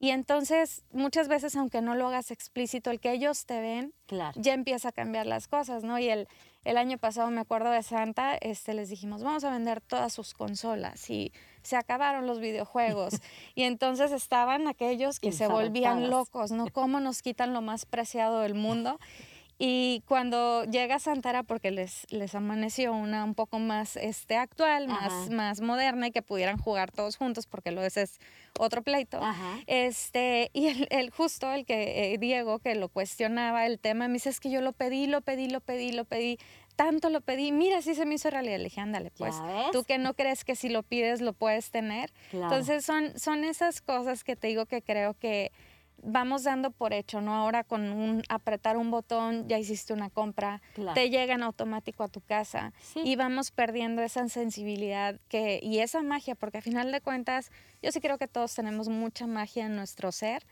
[0.02, 4.40] Y entonces, muchas veces, aunque no lo hagas explícito, el que ellos te ven, Claro.
[4.40, 5.98] ya empieza a cambiar las cosas, ¿no?
[5.98, 6.26] Y el,
[6.64, 10.35] el año pasado, me acuerdo de Santa, este, les dijimos, vamos a vender todas sus
[10.35, 13.14] consolas y se acabaron los videojuegos.
[13.55, 16.66] y entonces estaban aquellos que se volvían locos, ¿no?
[16.68, 18.99] ¿Cómo nos quitan lo más preciado del mundo?
[19.62, 25.12] Y cuando llega Santara, porque les, les amaneció una un poco más este, actual, más,
[25.12, 25.31] Ajá.
[25.31, 28.20] más moderna y que pudieran jugar todos juntos, porque lo ese es
[28.59, 29.23] otro pleito.
[29.23, 29.59] Ajá.
[29.66, 34.14] Este, y el, el justo, el que eh, Diego, que lo cuestionaba el tema, me
[34.14, 36.38] dice, es que yo lo pedí, lo pedí, lo pedí, lo pedí,
[36.75, 38.57] tanto lo pedí, mira, sí se me hizo realidad.
[38.57, 39.35] Le dije, ándale, pues,
[39.73, 42.11] tú que no crees que si lo pides lo puedes tener.
[42.31, 42.46] Claro.
[42.46, 45.53] Entonces son, son esas cosas que te digo que creo que
[46.02, 47.34] vamos dando por hecho, ¿no?
[47.34, 50.94] Ahora con un apretar un botón ya hiciste una compra, Claro.
[50.94, 53.00] te llegan automático a tu casa Sí.
[53.04, 57.50] y vamos perdiendo esa sensibilidad que, y esa magia, porque a final de cuentas
[57.82, 60.44] yo sí creo que todos tenemos mucha magia en nuestro ser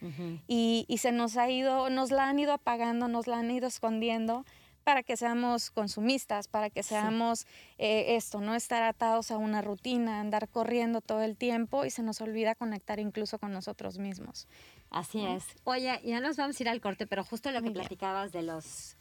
[0.46, 3.66] y, y se nos ha ido, nos la han ido apagando, nos la han ido
[3.66, 4.44] escondiendo
[4.88, 7.46] para que seamos consumistas, para que seamos
[7.76, 12.02] eh, esto, no estar atados a una rutina, andar corriendo todo el tiempo y se
[12.02, 14.48] nos olvida conectar incluso con nosotros mismos.
[14.88, 15.44] Así es.
[15.64, 17.74] Oye, ya nos vamos a ir al corte, pero justo lo que bien.
[17.74, 18.96] platicabas de los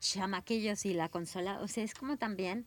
[0.00, 2.64] chamaquillos y la consola, o sea, es como también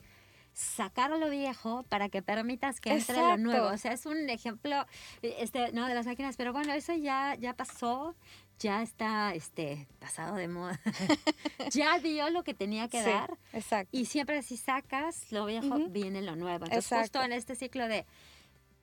[0.53, 3.69] sacar lo viejo para que permitas que entre lo nuevo.
[3.69, 4.85] O sea, es un ejemplo
[5.23, 8.15] este, no de las máquinas, pero bueno, eso ya, ya pasó,
[8.59, 10.79] ya está este, pasado de moda.
[11.71, 13.37] ya dio lo que tenía que Sí, dar.
[13.53, 13.97] exacto.
[13.97, 16.65] Y siempre si sacas lo viejo, viene lo nuevo.
[16.65, 17.03] Entonces, Exacto.
[17.19, 18.05] justo en este ciclo de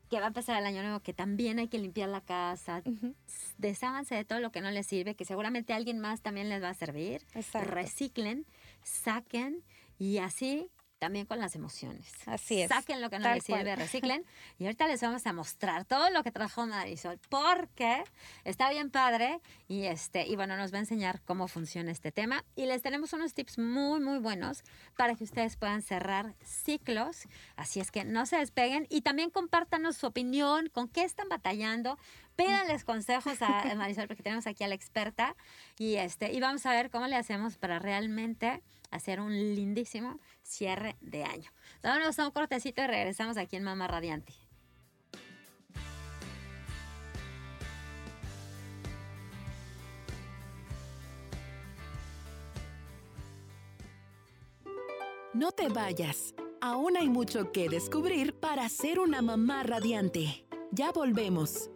[0.09, 3.15] que va a empezar el año nuevo, que también hay que limpiar la casa, Ujú,
[3.59, 6.63] desháganse de todo lo que no les sirve, que seguramente a alguien más también les
[6.63, 7.27] va a servir.
[7.35, 7.69] Exacto.
[7.73, 8.47] Reciclen,
[8.85, 9.65] saquen
[9.99, 12.13] y así también con las emociones.
[12.27, 12.69] Así es.
[12.69, 13.77] Saquen lo que no les sirve, cual.
[13.77, 14.25] reciclen.
[14.59, 18.03] Y ahorita les vamos a mostrar todo lo que trajo Marisol, porque
[18.45, 22.45] está bien padre y este y bueno, nos va a enseñar cómo funciona este tema
[22.55, 24.63] y les tenemos unos tips muy muy buenos
[24.97, 27.29] para que ustedes puedan cerrar ciclos.
[27.57, 31.99] Así es que no se despeguen y también compártanos su opinión, con qué están batallando.
[32.37, 35.35] Pídanles consejos a Marisol porque tenemos aquí a la experta
[35.79, 40.97] y este y vamos a ver cómo le hacemos para realmente hacer un lindísimo cierre
[41.01, 41.51] de año.
[41.83, 44.35] Vámonos a un cortecito y regresamos aquí en Mamá Radiante.
[55.37, 56.35] No te vayas.
[56.63, 60.47] Aún hay mucho que descubrir para ser una mamá radiante.
[60.73, 61.69] Ya volvemos.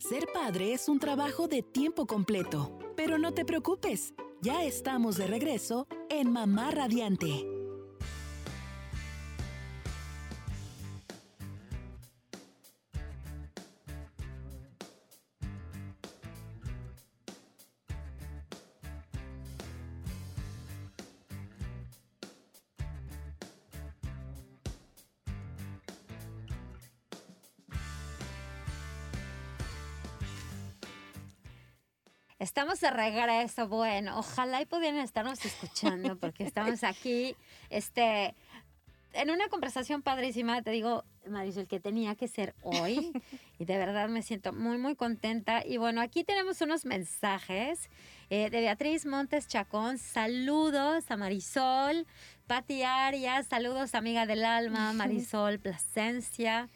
[0.00, 4.14] Ser padre es un trabajo de tiempo completo, pero no te preocupes.
[4.40, 7.59] Ya estamos de regreso en Mamá Radiante.
[32.60, 37.34] Estamos de regreso, bueno, ojalá y pudieran estarnos escuchando porque estamos aquí,
[37.70, 38.34] este,
[39.14, 43.12] en una conversación padrísima, te digo, Marisol, que tenía que ser hoy
[43.58, 45.64] y de verdad me siento muy, muy contenta.
[45.64, 47.88] Y bueno, aquí tenemos unos mensajes
[48.28, 52.06] eh, de Beatriz Montes Chacón, saludos a Marisol,
[52.46, 56.68] Pati Arias, saludos amiga del alma, Marisol Plasencia.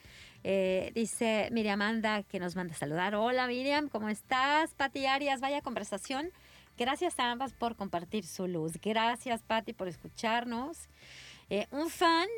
[0.47, 3.15] Eh, dice Miriam Anda que nos manda a saludar.
[3.15, 4.75] Hola Miriam, ¿cómo estás?
[4.75, 6.31] Pati Arias, vaya conversación.
[6.77, 8.75] Gracias a ambas por compartir su luz.
[8.83, 10.89] Gracias Pati por escucharnos.
[11.49, 12.29] Eh, un fan,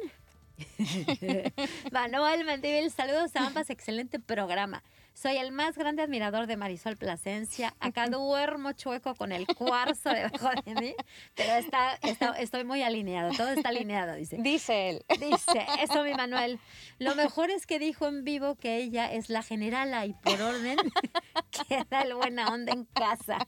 [1.92, 4.82] Manuel Mendívil, saludos a ambas, excelente programa.
[5.18, 7.74] Soy el más grande admirador de Marisol Plasencia.
[7.80, 10.94] Acá duermo chueco con el cuarzo debajo de mí,
[11.34, 14.36] pero está, está- estoy muy alineado, todo está alineado, dice.
[14.38, 15.04] Dice él.
[15.18, 16.60] Dice, eso mi Manuel.
[16.98, 20.76] Lo mejor es que dijo en vivo que ella es la generala y por orden
[21.68, 23.38] queda el buena onda en casa.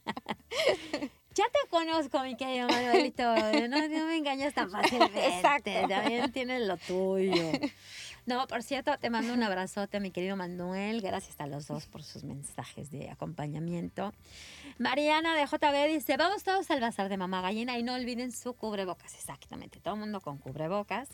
[1.35, 3.23] Ya te conozco, mi querido Manuelito.
[3.23, 5.27] No, no me engañas tan fácilmente.
[5.27, 5.69] Exacto.
[5.87, 7.51] También tienes lo tuyo.
[8.29, 11.01] No, por cierto, te mando un abrazote, mi querido Manuel.
[11.01, 14.13] Gracias a los dos por sus mensajes de acompañamiento.
[14.77, 18.53] Mariana de JB dice, vamos todos al bazar de mamá gallina y no olviden su
[18.53, 19.15] cubrebocas.
[19.15, 21.09] Exactamente, todo el mundo con cubrebocas.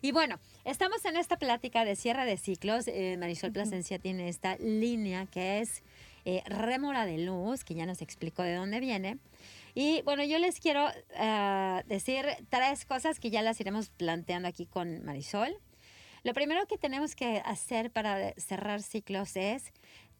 [0.00, 2.86] Y bueno, estamos en esta plática de cierre de ciclos.
[2.86, 5.82] Eh, Marisol Plasencia tiene esta línea que es
[6.24, 9.18] eh, rémora de luz, que ya nos explicó de dónde viene.
[9.74, 14.66] Y bueno, yo les quiero ah, decir tres cosas que ya las iremos planteando aquí
[14.66, 15.52] con Marisol.
[16.22, 19.72] Lo primero que tenemos que hacer para cerrar ciclos es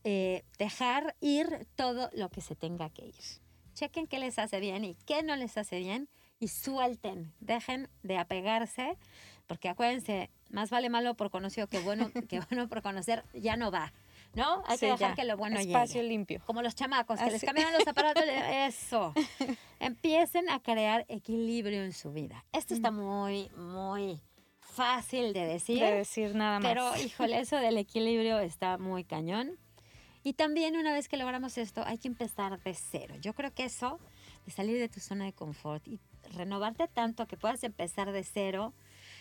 [0.05, 3.15] eh, dejar ir todo lo que se tenga que ir.
[3.75, 6.09] Chequen qué les hace bien y qué no les hace bien
[6.39, 7.33] y suelten.
[7.41, 8.97] Dejen de apegarse,
[9.47, 13.71] porque acuérdense, más vale malo por conocido que bueno, que bueno por conocer, ya no
[13.71, 13.93] va.
[14.33, 14.63] ¿No?
[14.67, 15.15] Hay que dejar ya.
[15.17, 16.09] que lo bueno Espacio llegue.
[16.15, 16.41] limpio.
[16.47, 18.23] Como los chamacos, que les cambian los aparatos.
[18.53, 19.13] Eso.
[19.81, 22.45] Empiecen a crear equilibrio en su vida.
[22.53, 24.21] Esto está muy, muy
[24.70, 25.80] fácil de decir.
[25.80, 26.68] De decir nada más.
[26.68, 29.59] Pero, híjole, eso del equilibrio está muy cañón.
[30.22, 33.14] Y también una vez que logramos esto, hay que empezar de cero.
[33.20, 33.98] Yo creo que eso,
[34.44, 35.98] de salir de tu zona de confort y
[36.37, 38.74] renovarte tanto que puedas empezar de cero,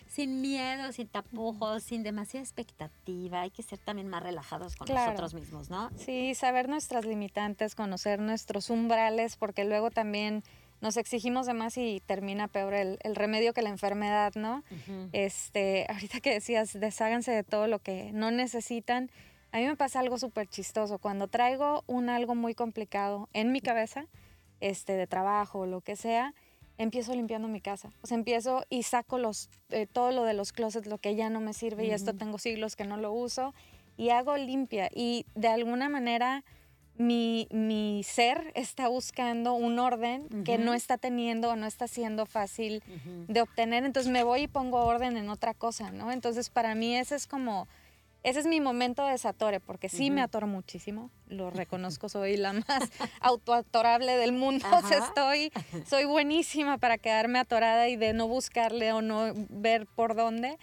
[0.08, 3.42] sin miedo, sin tapujos, sin demasiada expectativa.
[3.42, 5.12] Hay que ser también más relajados con Claro.
[5.12, 5.90] nosotros mismos, ¿no?
[5.96, 10.44] Sí, saber nuestras limitantes, conocer nuestros umbrales, porque luego también
[10.82, 14.64] nos exigimos de más y termina peor el, el remedio que la enfermedad, ¿no?
[14.72, 15.10] Ujú.
[15.12, 19.10] Este, ahorita que decías, desháganse de todo lo que no necesitan.
[19.52, 21.00] A mí me pasa algo súper chistoso.
[21.00, 24.06] Cuando traigo un algo muy complicado en mi cabeza,
[24.62, 26.34] este, de trabajo o lo que sea,
[26.78, 27.92] empiezo limpiando mi casa.
[28.02, 31.30] O sea, empiezo y saco los, eh, todo lo de los closets, lo que ya
[31.30, 33.54] no me sirve y esto tengo siglos que no lo uso
[33.98, 34.90] y hago limpia.
[34.94, 36.46] Y de alguna manera
[37.00, 42.26] mi, mi ser está buscando un orden que no está teniendo o no está siendo
[42.26, 42.84] fácil
[43.28, 46.12] de obtener, entonces me voy y pongo orden en otra cosa, ¿no?
[46.12, 47.70] Entonces para mí ese es como,
[48.24, 52.52] ese es mi momento de desatore, porque sí me atoro muchísimo, lo reconozco, soy la
[52.52, 52.92] más
[53.22, 55.08] autoatorable del mundo, o sea, Ajá.
[55.08, 55.54] estoy,
[55.88, 60.58] soy buenísima para quedarme atorada y de no buscarle o no ver por dónde.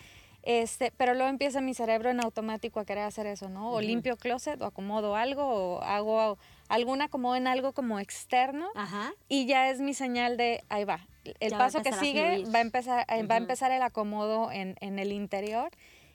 [0.46, 3.70] Este, pero luego empieza mi cerebro en automático a querer hacer eso, ¿no?
[3.70, 3.80] O Ujú.
[3.80, 6.38] limpio closet, o acomodo algo, o hago
[6.68, 9.12] alguna como en algo como externo Ajá.
[9.28, 11.00] y ya es mi señal de ahí va.
[11.40, 13.72] El Ya va paso que empezar a sigue va a empezar, eh, va a empezar
[13.72, 15.70] el acomodo en, en el interior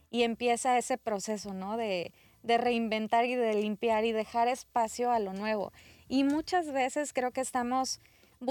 [0.09, 1.75] y empieza ese proceso, ¿no?
[1.75, 2.13] De,
[2.43, 5.73] de reinventar y de limpiar y dejar espacio a lo nuevo.
[6.07, 7.99] Y muchas veces creo que estamos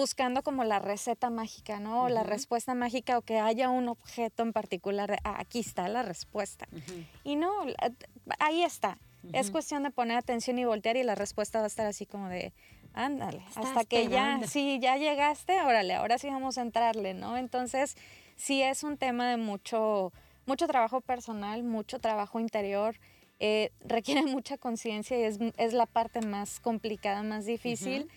[0.00, 2.04] buscando como la receta mágica, ¿no?
[2.04, 2.30] O La Ujú.
[2.30, 6.66] respuesta mágica o que haya un objeto en particular de, "Ah, aquí está la respuesta.
[6.72, 7.04] Ujú.
[7.24, 7.92] Y no, la-
[8.38, 8.98] ahí está.
[9.32, 9.52] Es Ujú.
[9.52, 12.52] cuestión de poner atención y voltear y la respuesta va a estar así como de,
[12.94, 17.36] ándale, hasta que ya, sí, ya llegaste, órale, ahora sí vamos a entrarle, ¿no?
[17.36, 17.96] Entonces,
[18.36, 20.12] sí es un tema de mucho,
[20.46, 22.96] mucho trabajo personal, mucho trabajo interior,
[23.40, 28.08] eh, requiere mucha conciencia y es, es la parte más complicada, más difícil.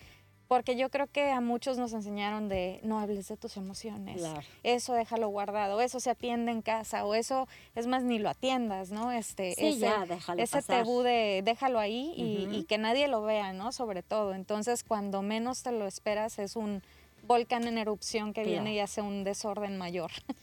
[0.54, 4.40] Porque yo creo que a muchos nos enseñaron de no hables de tus emociones, Claro.
[4.62, 8.92] eso déjalo guardado, eso se atiende en casa o eso es más ni lo atiendas,
[8.92, 9.10] ¿no?
[9.10, 10.84] Este, Sí, ese, ya, déjalo ese pasar.
[10.84, 13.72] tabú de déjalo ahí y, que nadie lo vea, ¿no?
[13.72, 14.32] Sobre todo.
[14.32, 16.84] Entonces, cuando menos te lo esperas, es un
[17.26, 18.52] volcán en erupción que Claro.
[18.62, 20.12] viene y hace un desorden mayor.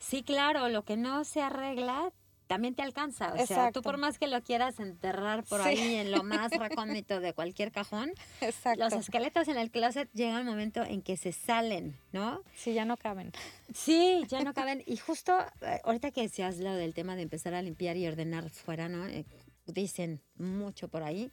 [0.00, 2.12] Sí, claro, lo que no se arregla
[2.48, 3.34] también te alcanza.
[3.34, 5.68] O sea, tú por más que lo quieras enterrar por Sí.
[5.68, 8.82] ahí en lo más recóndito de cualquier cajón, Exacto.
[8.82, 12.42] los esqueletos en el closet llega el momento en que se salen, ¿no?
[12.56, 13.30] Sí, ya no caben.
[13.72, 14.82] Sí, ya no caben.
[14.86, 18.48] Y justo eh, ahorita que decías lo del tema de empezar a limpiar y ordenar
[18.50, 19.06] fuera, ¿no?
[19.06, 19.24] Eh,
[19.66, 21.30] dicen mucho por ahí,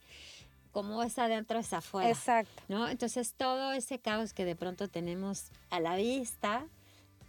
[0.73, 2.09] como es adentro es afuera.
[2.09, 2.61] Exacto.
[2.67, 2.89] ¿no?
[2.89, 6.67] Entonces todo ese caos que de pronto tenemos a la vista,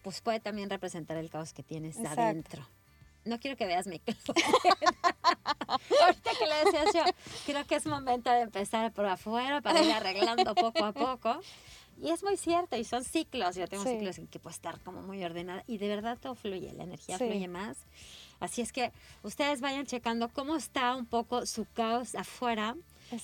[0.03, 2.20] pues puede también representar el caos que tienes Exacto.
[2.22, 2.68] adentro.
[3.27, 4.37] No quiero que veas mi closet.
[6.03, 7.03] Ahorita que le decías yo,
[7.47, 11.41] creo que es momento de empezar por afuera para ir arreglando poco a poco.
[12.01, 13.57] Y es muy cierto, y son ciclos.
[13.57, 13.91] Yo tengo Sí.
[13.93, 17.16] ciclos en que puedo estar como muy ordenada y de verdad todo fluye, la energía
[17.16, 17.24] Sí.
[17.27, 17.79] fluye más.
[18.39, 22.77] Así es que ustedes vayan checando cómo está un poco su caos afuera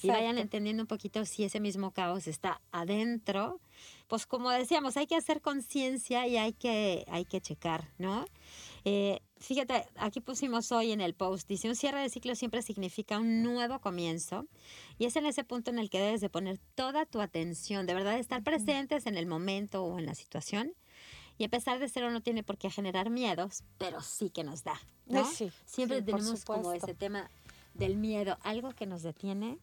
[0.03, 0.40] y vayan Exacto.
[0.42, 3.61] entendiendo un poquito si ese mismo caos está adentro.
[4.09, 8.24] Pues como decíamos, hay que hacer conciencia y hay que, hay que checar, ¿no?
[8.86, 13.18] Eh, fíjate, aquí pusimos hoy en el post, dice, un cierre de ciclo siempre significa
[13.18, 14.47] un nuevo comienzo
[14.99, 17.95] y es en ese punto en el que debes de poner toda tu atención, de
[17.95, 20.72] verdad estar presentes en el momento o en la situación.
[21.38, 24.78] Y empezar de cero no tiene por qué generar miedos, pero sí que nos da,
[25.07, 25.24] ¿no?
[25.24, 27.30] Sí, Siempre sí, tenemos como ese tema
[27.74, 29.59] del miedo, algo que nos detiene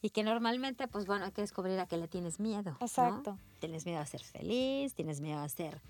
[0.00, 2.76] y que normalmente, pues bueno, hay que descubrir a qué le tienes miedo.
[2.80, 2.86] ¿no?
[2.86, 3.38] Exacto.
[3.60, 5.80] Tienes miedo a ser feliz, tienes miedo a ser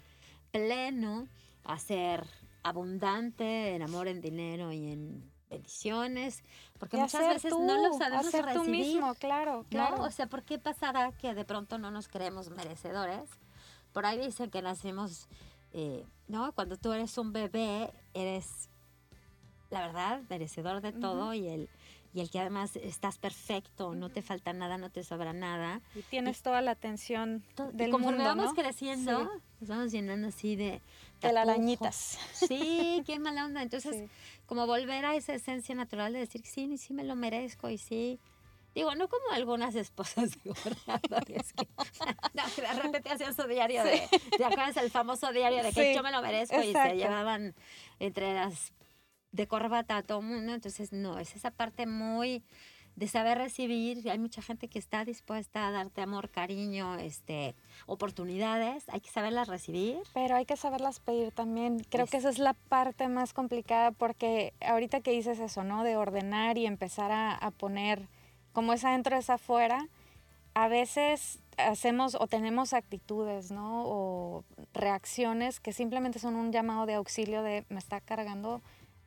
[0.51, 1.29] pleno,
[1.65, 2.27] a ser
[2.63, 6.45] abundante en amor, en dinero y en bendiciones,
[6.79, 8.87] porque Y muchas veces tú, no lo sabemos hacer tú recibir.
[8.87, 9.97] mismo, claro, claro.
[9.99, 10.05] ¿no?
[10.05, 13.29] O sea, ¿por qué pasará que de pronto no nos creemos merecedores?
[13.93, 15.29] Por ahí dicen que nacemos,
[15.73, 16.53] eh, ¿no?
[16.53, 18.71] Cuando tú eres un bebé, eres,
[19.71, 21.69] la verdad, merecedor de todo y el
[22.13, 25.81] y el que además estás perfecto, no te falta nada, no te sobra nada.
[25.95, 28.63] y tienes toda la atención To- y del conforme mundo, vamos ¿no?
[28.63, 29.41] creciendo, Sí.
[29.61, 30.81] nos vamos llenando así de
[31.21, 32.19] Telarañitas.
[32.33, 33.63] Sí, qué mala onda.
[33.63, 34.09] Entonces, Sí.
[34.47, 38.19] como volver a esa esencia natural de decir, sí, sí me lo merezco y sí.
[38.75, 41.67] Digo, no como algunas esposas de gobernadores que
[42.35, 45.95] no, que de repente hacían su diario de, ¿te acuerdas el famoso diario de que
[45.95, 47.55] yo me lo merezco y se llevaban
[47.99, 48.73] entre las
[49.33, 50.55] de corbata a todo el mundo?
[50.55, 52.43] Entonces, no, es esa parte muy
[52.97, 54.11] de saber recibir.
[54.11, 57.55] Hay mucha gente que está dispuesta a darte amor, cariño, este,
[57.87, 58.89] oportunidades.
[58.89, 59.99] Hay que saberlas recibir.
[60.13, 61.79] Pero hay que saberlas pedir también.
[61.89, 65.85] Creo Es- que esa es la parte más complicada porque ahorita que dices eso, ¿no?
[65.85, 68.09] De ordenar y empezar a, a poner
[68.53, 69.87] como es adentro, es afuera,
[70.55, 73.85] a veces hacemos o tenemos actitudes, ¿no?
[73.87, 78.61] O reacciones que simplemente son un llamado de auxilio de me está cargando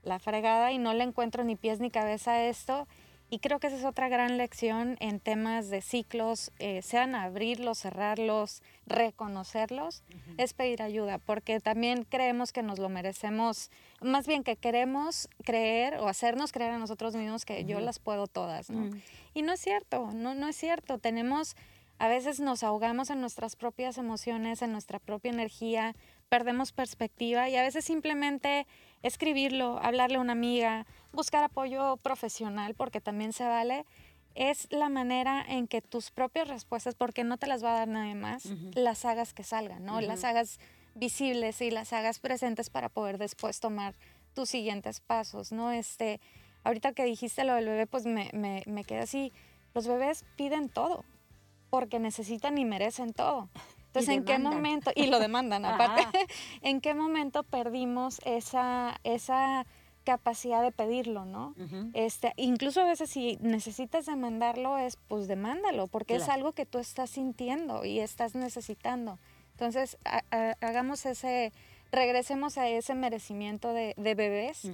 [0.04, 2.88] la fregada y no le encuentro ni pies ni cabeza a esto.
[3.34, 7.80] Y creo que esa es otra gran lección en temas de ciclos, eh, sean abrirlos,
[7.80, 10.04] cerrarlos, reconocerlos,
[10.38, 15.96] es pedir ayuda, porque también creemos que nos lo merecemos, más bien que queremos creer
[15.96, 18.82] o hacernos creer a nosotros mismos que yo las puedo todas, ¿no?
[18.82, 19.02] Mm.
[19.34, 21.00] Y no es cierto, no, no es cierto.
[21.00, 21.56] Tenemos,
[21.98, 25.96] a veces nos ahogamos en nuestras propias emociones, en nuestra propia energía,
[26.30, 28.68] perdemos perspectiva y a veces simplemente
[29.04, 33.86] escribirlo, hablarle a una amiga, buscar apoyo profesional, porque también se vale,
[34.36, 37.88] es la manera en que tus propias respuestas, porque no te las va a dar
[37.88, 40.02] nadie más, las hagas que salgan, ¿no?
[40.02, 40.60] Las hagas
[40.96, 43.94] visibles y las hagas presentes para poder después tomar
[44.34, 45.72] tus siguientes pasos, ¿no?
[45.72, 46.20] Este,
[46.64, 49.32] ahorita que dijiste lo del bebé, pues me, me, me quedé así,
[49.76, 51.04] los bebés piden todo,
[51.70, 53.50] porque necesitan y merecen todo.
[53.94, 54.92] Entonces, ¿en qué momento?
[54.96, 56.26] Y lo demandan, aparte.
[56.64, 59.68] ¿En qué momento perdimos esa, esa
[60.04, 61.54] capacidad de pedirlo, ¿no?
[61.94, 66.80] este, incluso a veces si necesitas demandarlo, es pues demándalo, porque es algo que tú
[66.80, 69.20] estás sintiendo y estás necesitando.
[69.52, 69.98] Entonces,
[70.60, 71.54] hagamos ese,
[71.94, 74.68] regresemos a ese merecimiento de, bebés,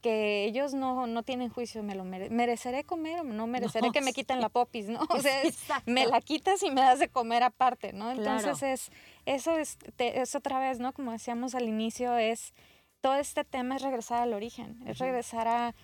[0.00, 4.14] que ellos no, no, tienen juicio, me lo mereceré comer o no mereceré que me
[4.14, 5.00] quiten la popis, ¿no?
[5.10, 5.42] O sea,
[5.84, 8.10] me la quitas y me das de comer aparte, ¿no?
[8.10, 8.90] Entonces es,
[9.26, 10.92] eso es, es otra vez, ¿no?
[10.92, 12.54] Como decíamos al inicio, es,
[13.02, 15.74] todo este tema es regresar al origen, es regresar a,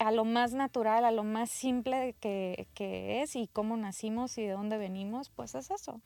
[0.00, 4.42] a, lo más natural, a lo más simple que, que es y cómo nacimos y
[4.42, 6.00] de dónde venimos, pues es eso.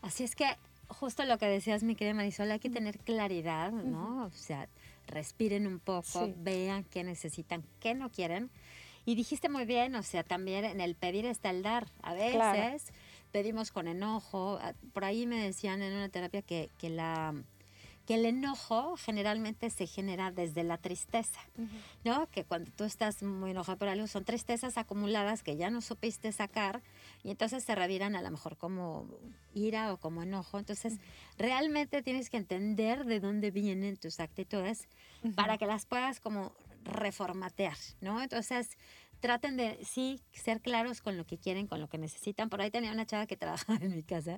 [0.00, 0.46] Así es que
[0.92, 4.26] justo lo que decías, mi querida Marisol, hay que tener claridad, ¿no?
[4.26, 4.68] O sea,
[5.06, 8.50] respiren un poco, vean qué necesitan, qué no quieren.
[9.04, 11.88] Y dijiste muy bien, o sea, también en el pedir está el dar.
[12.02, 12.92] A veces
[13.32, 14.58] pedimos con enojo.
[14.62, 17.34] Ah, por ahí me decían en una terapia que, que la
[18.06, 21.40] que el enojo generalmente se genera desde la tristeza,
[22.04, 22.28] ¿no?
[22.30, 26.32] Que cuando tú estás muy enojado por algo son tristezas acumuladas que ya no supiste
[26.32, 26.82] sacar
[27.24, 29.06] y entonces se reviran a lo mejor como
[29.54, 30.58] ira o como enojo.
[30.58, 30.98] Entonces,
[31.38, 34.88] realmente tienes que entender de dónde vienen tus actitudes
[35.36, 36.52] para que las puedas como
[36.84, 38.20] reformatear, ¿no?
[38.22, 38.76] Entonces,
[39.22, 42.50] traten de, sí, ser claros con lo que quieren, con lo que necesitan.
[42.50, 44.36] Por ahí tenía una chava que trabajaba en mi casa.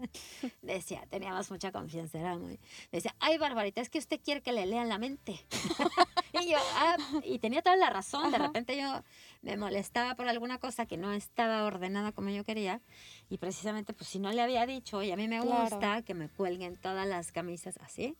[0.62, 2.60] Decía, teníamos mucha confianza, era muy...
[2.92, 5.40] Decía, ay, Barbarita, es que usted quiere que le lean la mente.
[6.40, 8.30] y yo, ah, y tenía toda la razón.
[8.30, 9.02] De repente yo
[9.42, 12.82] me molestaba por alguna cosa que no estaba ordenada como yo quería.
[13.30, 16.28] Y precisamente, pues si no le había dicho, y a mí me gusta que me
[16.28, 18.16] cuelguen todas las camisas así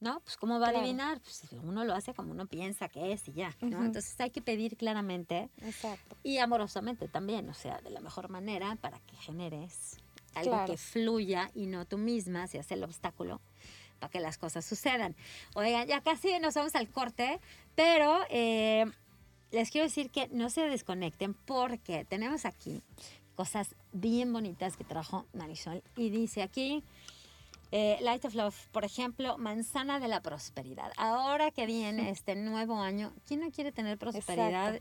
[0.00, 0.20] ¿no?
[0.20, 3.32] Pues cómo va a adivinar, pues uno lo hace como uno piensa que es y
[3.32, 3.84] ya, ¿no?
[3.84, 5.50] Entonces hay que pedir claramente
[6.22, 9.98] y amorosamente también, o sea, de la mejor manera para que generes
[10.34, 13.40] algo que fluya y no tú misma seas el obstáculo
[13.98, 15.14] para que las cosas sucedan.
[15.54, 17.38] Oigan, ya casi nos vamos al corte,
[17.74, 18.86] pero eh,
[19.50, 22.82] les quiero decir que no se desconecten porque tenemos aquí
[23.34, 26.84] cosas bien bonitas que trajo Marisol y dice aquí
[27.72, 30.92] eh, Light of Love, por ejemplo, manzana de la prosperidad.
[30.96, 34.80] Ahora que viene este nuevo año, ¿quién no quiere tener prosperidad?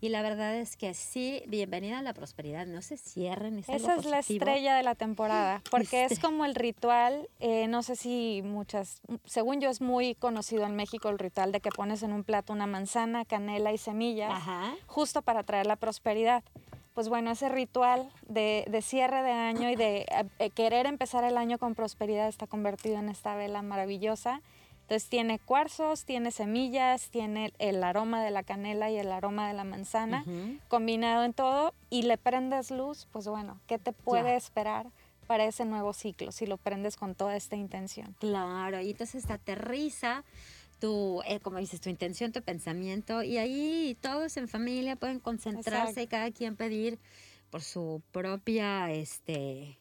[0.00, 2.66] Y la verdad es que sí, bienvenida a la prosperidad.
[2.66, 3.58] No se cierren.
[3.58, 6.24] Es Esa es la estrella de la temporada, porque es este.
[6.24, 7.28] como el ritual.
[7.40, 11.60] Eh, no sé si muchas, según yo es muy conocido en México el ritual de
[11.60, 14.40] que pones en un plato una manzana, canela y semillas,
[14.86, 16.44] justo para traer la prosperidad
[16.98, 21.36] pues bueno, ese ritual de, cierre de año y de eh, eh, querer empezar el
[21.36, 24.42] año con prosperidad está convertido en esta vela maravillosa.
[24.80, 29.54] Entonces tiene cuarzos, tiene semillas, tiene el aroma de la canela y el aroma de
[29.54, 30.24] la manzana
[30.66, 34.88] combinado en todo y le prendes luz, pues bueno, ¿qué te puede esperar?
[35.28, 38.16] para ese nuevo ciclo si lo prendes con toda esta intención.
[38.18, 40.24] Claro, y entonces aterriza
[40.78, 46.02] tu, eh, como dices, tu intención, tu pensamiento, y ahí todos en familia pueden concentrarse
[46.02, 46.98] y cada quien pedir
[47.50, 49.78] por su propia este,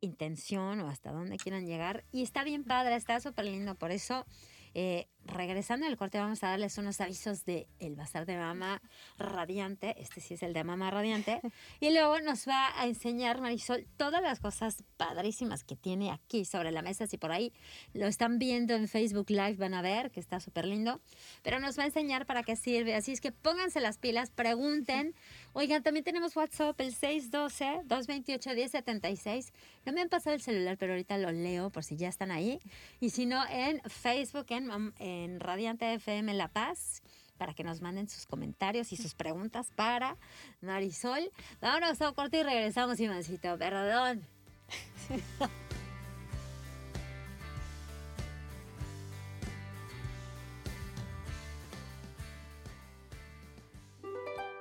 [0.00, 2.04] intención o hasta dónde quieran llegar.
[2.12, 4.26] Y está bien padre, está súper lindo, por eso
[4.74, 8.82] eh, regresando al corte, vamos a darles unos avisos de el bazar de mamá
[9.18, 9.94] radiante.
[9.98, 11.40] Este sí es el de mamá radiante.
[11.80, 16.70] Y luego nos va a enseñar Marisol todas las cosas padrísimas que tiene aquí sobre
[16.70, 17.06] la mesa.
[17.06, 17.52] Si por ahí
[17.92, 21.00] lo están viendo en Facebook Live, van a ver que está súper lindo.
[21.42, 22.94] Pero nos va a enseñar para qué sirve.
[22.94, 25.14] Así es que pónganse las pilas, pregunten.
[25.54, 29.52] Oigan, también tenemos WhatsApp, el 612-228-1076.
[29.84, 32.60] No me han pasado el celular, pero ahorita lo leo por si ya están ahí.
[33.00, 37.02] Y si no, en Facebook, en en Radiante FM La Paz
[37.38, 40.16] para que nos manden sus comentarios y sus preguntas para
[40.60, 41.30] Marisol.
[41.60, 43.58] Vámonos a un corte y regresamos, Ivancito.
[43.58, 44.22] Perdón.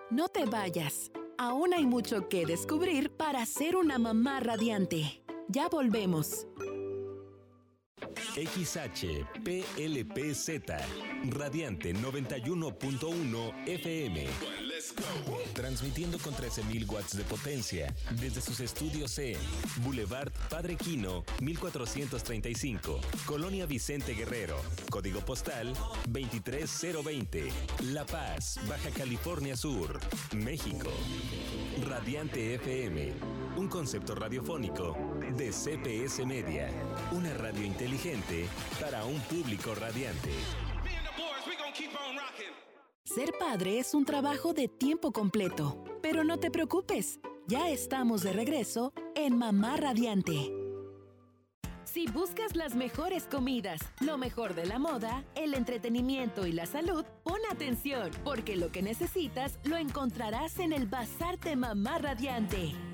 [0.09, 1.09] No te vayas.
[1.37, 5.23] Aún hay mucho que descubrir para ser una mamá radiante.
[5.47, 6.47] Ya volvemos.
[8.35, 9.29] XHPLPZ,
[11.29, 14.27] Radiante 91.1 FM.
[15.53, 19.37] Transmitiendo con 13.000 watts de potencia desde sus estudios en
[19.83, 24.57] Boulevard Padre Quino, 1435, Colonia Vicente Guerrero,
[24.89, 25.73] código postal
[26.07, 27.51] 23020,
[27.91, 29.99] La Paz, Baja California Sur,
[30.33, 30.89] México.
[31.91, 33.11] Radiante FM,
[33.57, 34.95] un concepto radiofónico
[35.35, 36.69] de CPS Media,
[37.11, 38.47] una radio inteligente
[38.79, 40.29] para un público radiante.
[43.03, 48.31] Ser padre es un trabajo de tiempo completo, pero no te preocupes, ya estamos de
[48.31, 50.60] regreso en Mamá Radiante.
[51.93, 57.03] Si buscas las mejores comidas, lo mejor de la moda, el entretenimiento y la salud,
[57.25, 62.90] pon atención, porque lo que necesitas lo encontrarás en el Bazar de Mamá Radiante.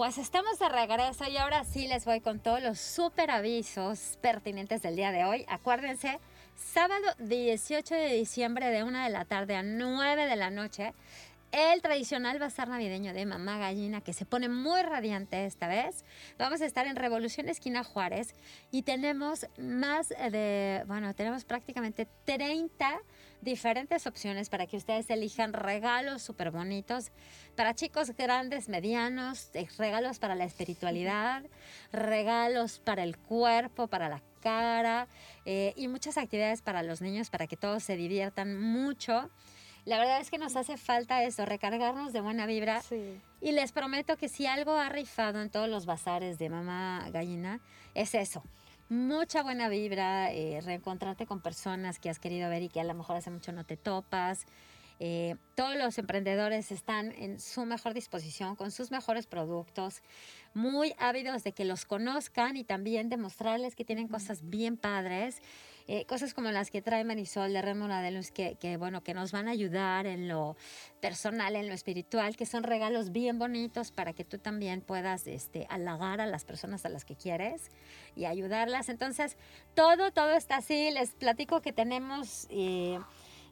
[0.00, 4.80] Pues estamos de regreso y ahora sí les voy con todos los super avisos pertinentes
[4.80, 5.44] del día de hoy.
[5.46, 6.18] Acuérdense,
[6.56, 10.94] sábado 18 de diciembre de 1 de la tarde a 9 de la noche,
[11.52, 16.04] el tradicional bazar navideño de Mamá Gallina, que se pone muy radiante esta vez.
[16.38, 18.34] Vamos a estar en Revolución Esquina Juárez
[18.70, 23.00] y tenemos más de, bueno, tenemos prácticamente 30
[23.40, 27.10] diferentes opciones para que ustedes elijan regalos súper bonitos
[27.56, 31.42] para chicos grandes, medianos, eh, regalos para la espiritualidad,
[31.92, 35.08] regalos para el cuerpo, para la cara
[35.44, 39.30] eh, y muchas actividades para los niños para que todos se diviertan mucho.
[39.84, 42.82] La verdad es que nos hace falta eso, recargarnos de buena vibra.
[43.40, 47.60] Y les prometo que si algo ha rifado en todos los bazares de mamá gallina,
[47.94, 48.42] es eso.
[48.88, 52.94] Mucha buena vibra, eh, reencontrarte con personas que has querido ver y que a lo
[52.94, 54.46] mejor hace mucho no te topas.
[55.02, 60.02] Eh, todos los emprendedores están en su mejor disposición, con sus mejores productos,
[60.52, 65.40] muy ávidos de que los conozcan y también demostrarles que tienen cosas bien padres
[65.92, 69.12] eh, cosas como las que trae Marisol de Rémora de Luz, que, que, bueno, que
[69.12, 70.56] nos van a ayudar en lo
[71.00, 75.66] personal, en lo espiritual, que son regalos bien bonitos para que tú también puedas este,
[75.68, 77.72] halagar a las personas a las que quieres
[78.14, 78.88] y ayudarlas.
[78.88, 79.36] Entonces,
[79.74, 80.92] todo, todo está así.
[80.92, 82.46] Les platico que tenemos...
[82.50, 83.00] Eh,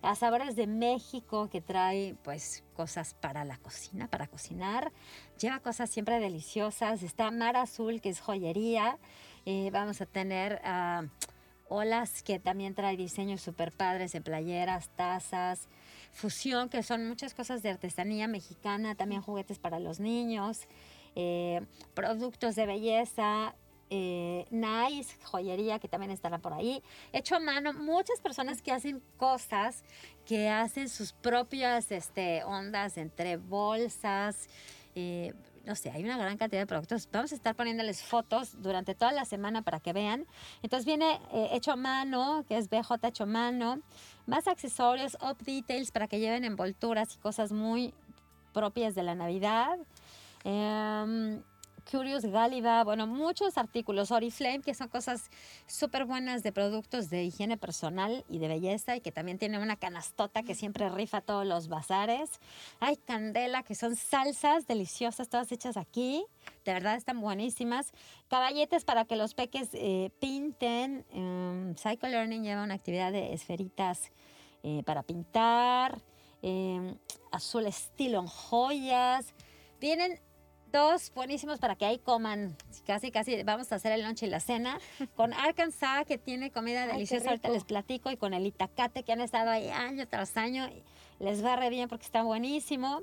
[0.01, 4.93] a sabores de México que trae pues cosas para la cocina, para cocinar.
[5.41, 7.03] Lleva cosas siempre deliciosas.
[7.03, 8.97] Está Mar Azul, que es joyería.
[9.45, 11.09] Eh, vamos a tener uh,
[11.69, 15.69] Olas, que también trae diseños super padres de playeras, tazas,
[16.13, 20.67] fusión, que son muchas cosas de artesanía mexicana, también juguetes para los niños,
[21.15, 21.61] eh,
[21.95, 23.55] productos de belleza,
[23.91, 29.03] eh, Nice, joyería que también estará por ahí, hecho a mano, muchas personas que hacen
[29.17, 29.83] cosas,
[30.27, 34.49] que hacen sus propias este, ondas entre bolsas,
[34.95, 35.33] eh,
[35.69, 37.09] no sé, hay una gran cantidad de productos.
[37.13, 40.27] Vamos a estar poniéndoles fotos durante toda la semana para que vean.
[40.63, 43.81] Entonces viene eh, hecho a mano, que es BJ hecho a mano,
[44.27, 47.93] más accesorios, up details para que lleven envolturas y cosas muy
[48.55, 49.79] propias de la Navidad.
[50.43, 51.43] Em,
[51.91, 55.31] Curious Galiba, bueno, muchos artículos, Oriflame, que son cosas
[55.67, 59.77] súper buenas de productos de higiene personal y de belleza y que también tiene una
[59.77, 62.41] canastota que siempre rifa todos los bazares.
[62.81, 66.27] Hay Candela, que son salsas deliciosas, todas hechas aquí,
[66.67, 67.93] de verdad están buenísimas.
[68.29, 71.07] Caballetes para que los peques eh, pinten.
[71.15, 74.13] Um, Psycho Learning lleva una actividad de esferitas
[74.63, 76.03] eh, para pintar.
[76.43, 76.97] Em,
[77.33, 79.35] azul estilo en joyas.
[79.81, 80.21] Vienen
[80.73, 82.57] dos buenísimos para que ahí coman.
[82.87, 84.79] Casi, casi vamos a hacer el lunch y la cena.
[85.17, 89.21] Con Arkansas, que tiene comida deliciosa, ahorita les platico, y con el Itacate, que han
[89.21, 90.69] estado ahí año tras año.
[91.19, 93.03] Les va re bien porque está buenísimo.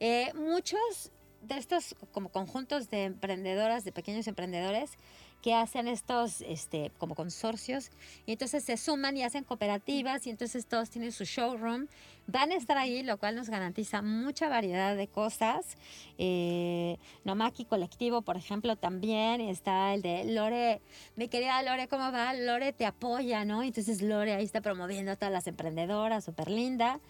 [0.00, 1.12] Eh, muchos
[1.42, 4.98] de estos como conjuntos de emprendedoras, de pequeños emprendedores,
[5.44, 7.90] que hacen estos este, como consorcios
[8.24, 11.86] y entonces se suman y hacen cooperativas y entonces todos tienen su showroom.
[12.26, 15.76] Van a estar ahí, lo cual nos garantiza mucha variedad de cosas.
[16.16, 20.80] Eh, Nomaki Colectivo, por ejemplo, también está el de Lore.
[21.14, 22.32] Mi querida Lore, ¿cómo va?
[22.32, 23.62] Lore te apoya, ¿no?
[23.62, 27.00] Entonces Lore ahí está promoviendo a todas las emprendedoras, súper linda.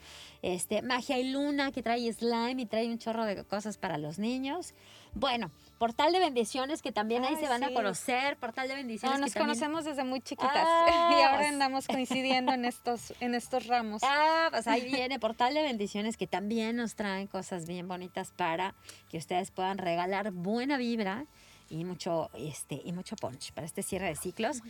[0.42, 4.18] Este, Magia y Luna, que trae slime y trae un chorro de cosas para los
[4.18, 4.74] niños.
[5.14, 9.18] Bueno, Portal de Bendiciones, que también ahí se van a conocer, Portal de Bendiciones.
[9.18, 13.66] No, nos conocemos desde muy chiquitas ah, y ahora andamos coincidiendo en estos, en estos
[13.66, 14.02] ramos.
[14.16, 18.74] Ah, pues ahí viene Portal de Bendiciones, que también nos traen cosas bien bonitas para
[19.08, 21.26] que ustedes puedan regalar buena vibra
[21.74, 24.60] y mucho, este, y mucho punch para este cierre de ciclos.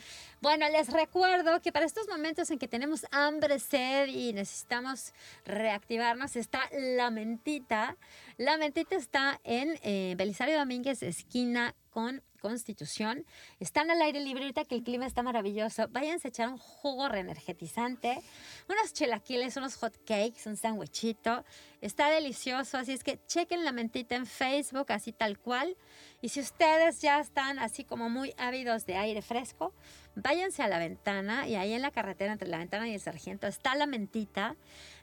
[0.41, 5.13] Bueno, les recuerdo que para estos momentos en que tenemos hambre, sed y necesitamos
[5.45, 7.97] reactivarnos, está la mentita.
[8.39, 13.25] La mentita está en eh, Belisario Domínguez, esquina con Constitución.
[13.59, 15.89] Están al aire libre ahorita que el clima está maravilloso.
[15.89, 18.21] Váyanse a echar un jugo reenergetizante,
[18.69, 21.43] unos chilaquiles, unos hot cakes, un sándwichito.
[21.81, 25.75] Está delicioso, así es que chequen la mentita en Facebook, así tal cual.
[26.21, 29.73] Y si ustedes ya están así como muy ávidos de aire fresco,
[30.15, 33.47] váyanse a la ventana y ahí en la carretera entre la ventana y el sargento
[33.47, 34.55] está la mentita.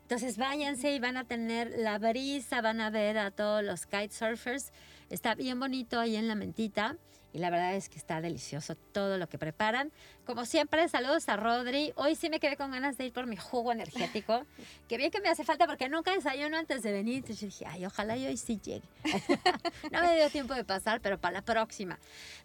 [0.04, 4.72] Entonces váyanse y van a tener la brisa, van a ver a todos los kitesurfers.
[5.10, 6.98] Está bien bonito ahí en la mentita
[7.34, 9.92] y la verdad es que está delicioso todo lo que preparan.
[10.26, 11.94] Como siempre, saludos a Rodri.
[11.96, 14.46] Hoy sí me quedé con ganas de ir por mi jugo energético,
[14.90, 17.16] que bien que me hace falta porque nunca desayuno antes de venir.
[17.18, 18.88] Entonces yo dije, ay, ojalá yo hoy sí llegue.
[19.92, 21.98] no me dio tiempo de pasar, pero para la próxima.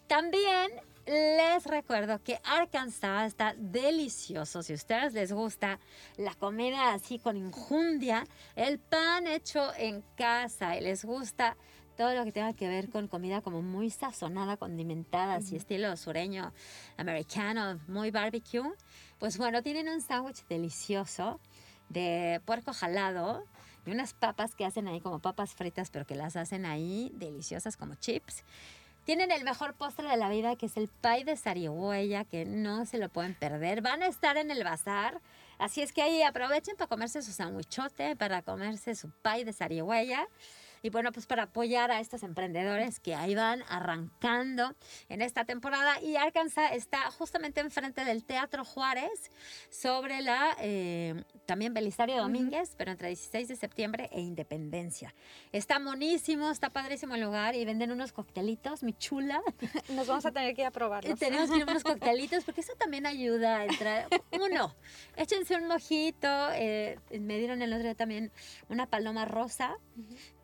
[0.07, 0.71] También
[1.07, 4.61] les recuerdo que Arkansas está delicioso.
[4.61, 5.79] Si a ustedes les gusta
[6.17, 11.55] la comida así con injundia, el pan hecho en casa y les gusta
[11.95, 16.53] todo lo que tenga que ver con comida como muy sazonada, condimentada, así estilo sureño,
[16.97, 18.71] americano, muy barbecue,
[19.17, 21.39] pues bueno, tienen un sándwich delicioso
[21.89, 23.45] de puerco jalado
[23.85, 27.77] y unas papas que hacen ahí como papas fritas, pero que las hacen ahí deliciosas
[27.77, 28.43] como chips.
[29.07, 32.85] Tienen el mejor postre de la vida, que es el pie de zarigüeya, que no
[32.85, 33.81] se lo pueden perder.
[33.81, 35.21] Van a estar en el bazar,
[35.59, 40.27] así es que ahí aprovechen para comerse su sandwichote, para comerse su pie de zarigüeya.
[40.81, 44.75] Y bueno, pues para apoyar a estos emprendedores que ahí van arrancando
[45.09, 46.01] en esta temporada.
[46.01, 49.31] Y Arkansas está justamente enfrente del Teatro Juárez,
[49.69, 55.13] sobre la eh, también Belisario Domínguez, pero entre 16 de septiembre e Independencia.
[55.51, 59.41] Está monísimo, está padrísimo el lugar y venden unos coctelitos, mi chula.
[59.89, 61.17] Nos vamos a tener que ir a probarlos.
[61.19, 64.07] Tenemos que ir unos coctelitos porque eso también ayuda a entrar.
[64.31, 64.75] Uno,
[65.15, 66.27] échense un mojito.
[66.53, 68.31] Eh, me dieron el otro día también
[68.69, 69.77] una paloma rosa,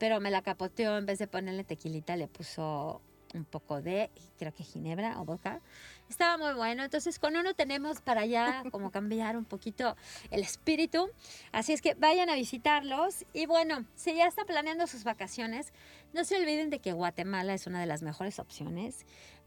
[0.04, 3.02] pero me la capoteó, en vez de ponerle tequilita, le puso
[3.34, 5.62] un poco de, creo que ginebra o vodka.
[6.10, 6.84] Estaba muy bueno.
[6.84, 9.96] Entonces, con uno tenemos para ya como cambiar un poquito
[10.30, 11.10] el espíritu.
[11.54, 13.24] Así es que vayan a visitarlos.
[13.32, 15.72] Y bueno, si ya están planeando sus vacaciones,
[16.12, 19.06] no se olviden de que Guatemala es una de las mejores opciones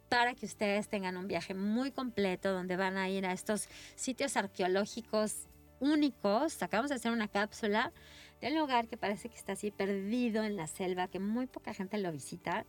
[0.09, 4.39] para que ustedes tengan un viaje muy completo donde van a ir a estos sitios
[4.39, 5.49] arqueológicos
[5.81, 6.63] únicos.
[6.63, 7.93] Acabamos de hacer una cápsula
[8.41, 11.75] de un lugar que parece que está así perdido en la selva, que muy poca
[11.75, 12.67] gente lo visita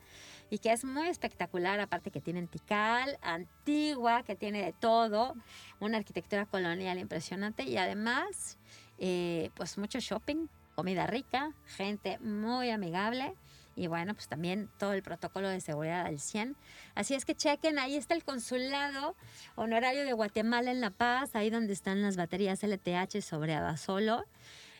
[0.49, 5.35] y que es muy espectacular, aparte que tiene Tikal, antigua, que tiene de todo,
[5.79, 8.57] una arquitectura colonial impresionante y además,
[8.97, 13.33] eh, pues mucho shopping, comida rica, gente muy amigable
[13.77, 16.55] y bueno, pues también todo el protocolo de seguridad al 100.
[16.95, 19.15] Así es que chequen, ahí está el consulado
[19.55, 24.25] honorario de Guatemala en La Paz, ahí donde están las baterías LTH sobre Abasolo.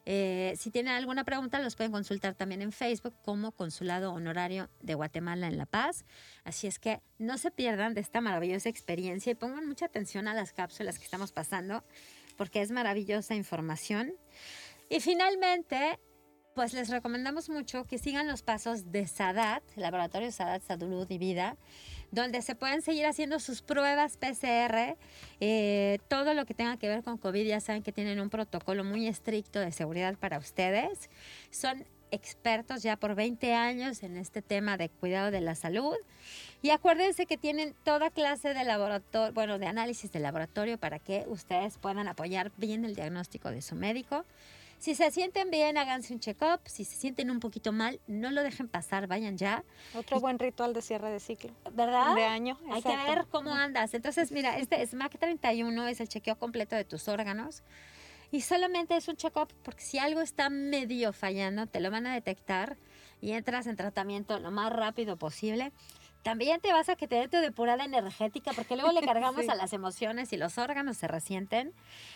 [0.10, 4.94] Eh, si tienen alguna pregunta, los pueden consultar también en Facebook como Consulado Honorario de
[4.94, 6.06] Guatemala en La Paz.
[6.46, 10.34] Así es que no se pierdan de esta maravillosa experiencia y pongan mucha atención a
[10.34, 11.84] las cápsulas que estamos pasando
[12.38, 14.14] porque es maravillosa información.
[14.90, 16.00] Y finalmente,
[16.58, 21.56] pues les recomendamos mucho que sigan los pasos de Sadat, Laboratorio Sadat Salud y Vida
[22.10, 24.98] donde se pueden seguir haciendo sus pruebas PCR.
[25.40, 28.84] Eh, todo lo que tenga que ver con COVID ya saben que tienen un protocolo
[28.84, 31.12] muy estricto de seguridad para ustedes.
[31.52, 35.96] Son expertos ya por 20 años en este tema de cuidado de la salud.
[36.64, 41.24] Y acuérdense que tienen toda clase de laboratorio, bueno, de análisis de laboratorio para que
[41.28, 44.26] ustedes puedan apoyar bien el diagnóstico de su médico.
[44.80, 46.62] Si se sienten bien, háganse un check-up.
[46.66, 49.64] Si se sienten un poquito mal, no lo dejen pasar, vayan ya.
[49.96, 51.52] Otro buen ritual de cierre de ciclo.
[51.74, 52.16] ¿Verdad?
[52.16, 52.58] De año.
[52.72, 53.94] Hay que ver cómo andas.
[53.94, 57.64] Entonces, mira, este SMAC 31 es el chequeo completo de tus órganos.
[58.30, 62.14] Y solamente es un check-up porque si algo está medio fallando, te lo van a
[62.14, 62.78] detectar
[63.22, 65.72] y entras en tratamiento lo más rápido posible.
[66.28, 69.56] También te vas a que te dé tu depurada energética, porque luego le cargamos a
[69.56, 71.72] las emociones y los órganos se resienten.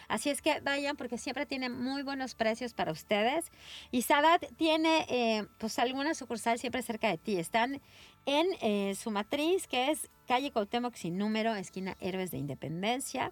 [0.10, 3.54] Así es que vayan, porque siempre tiene muy buenos precios para ustedes.
[3.90, 7.38] Y Sadat tiene, eh, pues, alguna sucursal siempre cerca de ti.
[7.38, 7.82] Están
[8.26, 13.32] en eh, su matriz, que es calle Cuauhtémoc sin número, esquina Héroes de Independencia,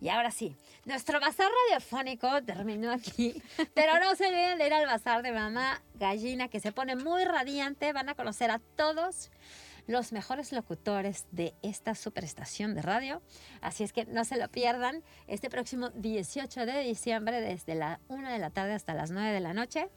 [0.00, 3.40] Y ahora sí, nuestro bazar radiofónico terminó aquí,
[3.74, 7.24] pero no se olviden de ir al bazar de Mamá Gallina que se pone muy
[7.24, 9.30] radiante, van a conocer a todos
[9.86, 13.22] los mejores locutores de esta superestación de radio.
[13.60, 18.30] Así es que no se lo pierdan este próximo 18 de diciembre desde la 1
[18.30, 19.88] de la tarde hasta las 9 de la noche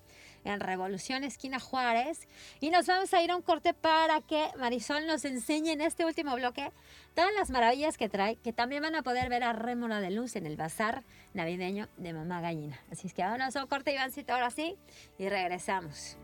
[0.45, 2.27] en Revolución Esquina Juárez.
[2.61, 6.05] Y nos vamos a ir a un corte para que Marisol nos enseñe en este
[6.05, 6.71] último bloque
[7.13, 10.35] todas las maravillas que trae, que también van a poder ver a Rémora de Luz
[10.35, 12.79] en el bazar navideño de Mamá Gallina.
[12.91, 14.77] Así es que vámonos a un corte, Ivancito, ahora sí,
[15.17, 16.17] y regresamos.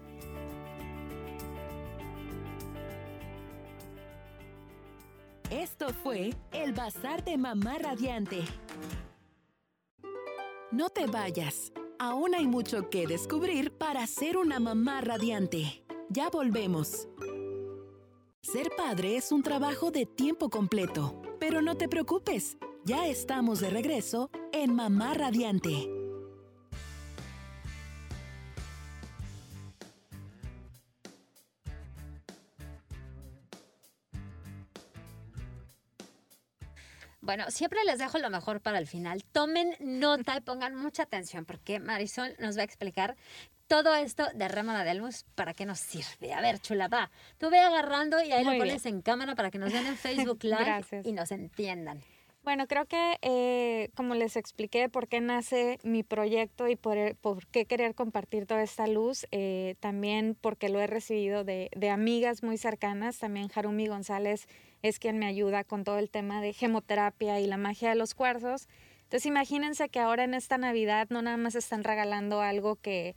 [5.51, 8.45] Esto fue el Bazar de Mamá Radiante.
[10.71, 11.73] No te vayas.
[11.99, 15.83] Aún hay mucho que descubrir para ser una mamá radiante.
[16.09, 17.09] Ya volvemos.
[18.41, 22.57] Ser padre es un trabajo de tiempo completo, pero no te preocupes.
[22.85, 26.00] Ya estamos de regreso en Mamá Radiante.
[37.21, 39.23] Bueno, siempre les dejo lo mejor para el final.
[39.31, 43.15] Tomen nota y pongan mucha atención porque Marisol nos va a explicar
[43.67, 46.33] todo esto de Rémora de Luz, ¿para qué nos sirve?
[46.33, 47.09] A ver, chula, va.
[47.37, 50.39] Tú ve agarrando y ahí lo pones en cámara para que nos vean en Facebook
[50.43, 52.01] Live y nos entiendan.
[52.43, 57.45] Bueno, creo que eh, como les expliqué por qué nace mi proyecto y por, por
[57.45, 62.41] qué querer compartir toda esta luz, eh, también porque lo he recibido de, de amigas
[62.41, 64.47] muy cercanas, también Harumi González
[64.81, 68.15] es quien me ayuda con todo el tema de gemoterapia y la magia de los
[68.15, 68.67] cuarzos.
[69.03, 73.15] Entonces imagínense que ahora en esta Navidad no nada más están regalando algo que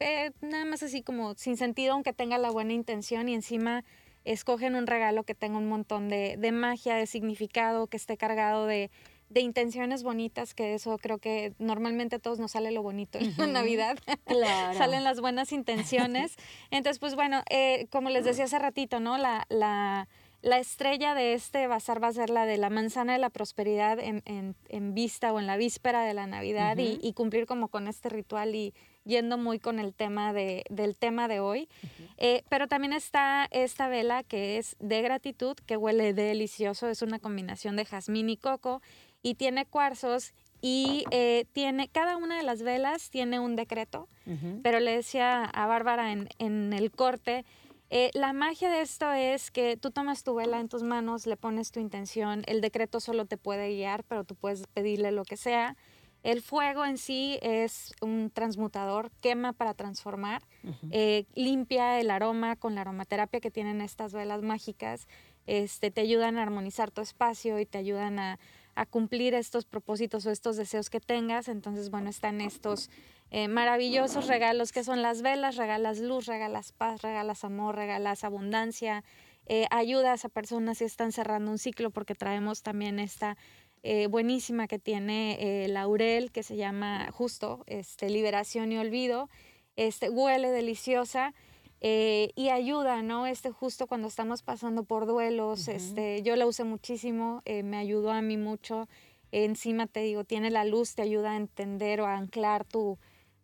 [0.00, 3.84] eh, nada más así como sin sentido aunque tenga la buena intención y encima
[4.24, 8.66] escogen un regalo que tenga un montón de, de magia, de significado, que esté cargado
[8.66, 8.90] de,
[9.32, 13.34] de intenciones bonitas, que eso creo que normalmente a todos nos sale lo bonito en
[13.36, 13.98] la Navidad.
[14.24, 14.78] Claro.
[14.78, 16.36] Salen las buenas intenciones.
[16.70, 19.18] Entonces, pues bueno, eh, como les decía hace ratito, ¿no?
[19.18, 20.08] La, la,
[20.42, 23.98] la estrella de este bazar va a ser la de la manzana de la prosperidad
[23.98, 27.68] en, en, en vista o en la víspera de la Navidad y, y, cumplir como
[27.68, 28.74] con este ritual y
[29.04, 31.68] yendo muy con el tema de, del tema de hoy.
[32.18, 37.18] eh, pero también está esta vela que es de gratitud, que huele delicioso, es una
[37.18, 38.80] combinación de jazmín y coco
[39.22, 44.30] y tiene cuarzos y eh, tiene, cada una de las velas tiene un decreto, uh
[44.30, 44.60] -huh.
[44.62, 47.44] pero le decía a Bárbara en, en el corte,
[47.90, 51.36] eh, la magia de esto es que tú tomas tu vela en tus manos, le
[51.36, 55.36] pones tu intención, el decreto solo te puede guiar, pero tú puedes pedirle lo que
[55.36, 55.76] sea.
[56.22, 60.88] El fuego en sí es un transmutador, quema para transformar, uh -huh.
[60.92, 65.08] eh, limpia el aroma con la aromaterapia que tienen estas velas mágicas,
[65.46, 68.38] este, te ayudan a armonizar tu espacio y te ayudan a,
[68.74, 71.48] a cumplir estos propósitos o estos deseos que tengas.
[71.48, 72.90] Entonces, bueno, están estos
[73.30, 79.04] eh, maravillosos regalos que son las velas, regalas luz, regalas paz, regalas amor, regalas abundancia,
[79.46, 83.36] eh, ayudas a personas que están cerrando un ciclo porque traemos también esta
[83.82, 89.28] eh, buenísima que tiene eh, Laurel que se llama justo este, Liberación y Olvido,
[89.76, 91.34] este, huele deliciosa.
[91.84, 93.26] Eh, y ayuda, ¿no?
[93.26, 95.74] Este justo cuando estamos pasando por duelos, uh -huh.
[95.74, 98.86] este, yo la usé muchísimo, eh, me ayudó a mí mucho.
[99.32, 102.98] encima te digo, tiene la luz, te ayuda a entender o a anclar tu,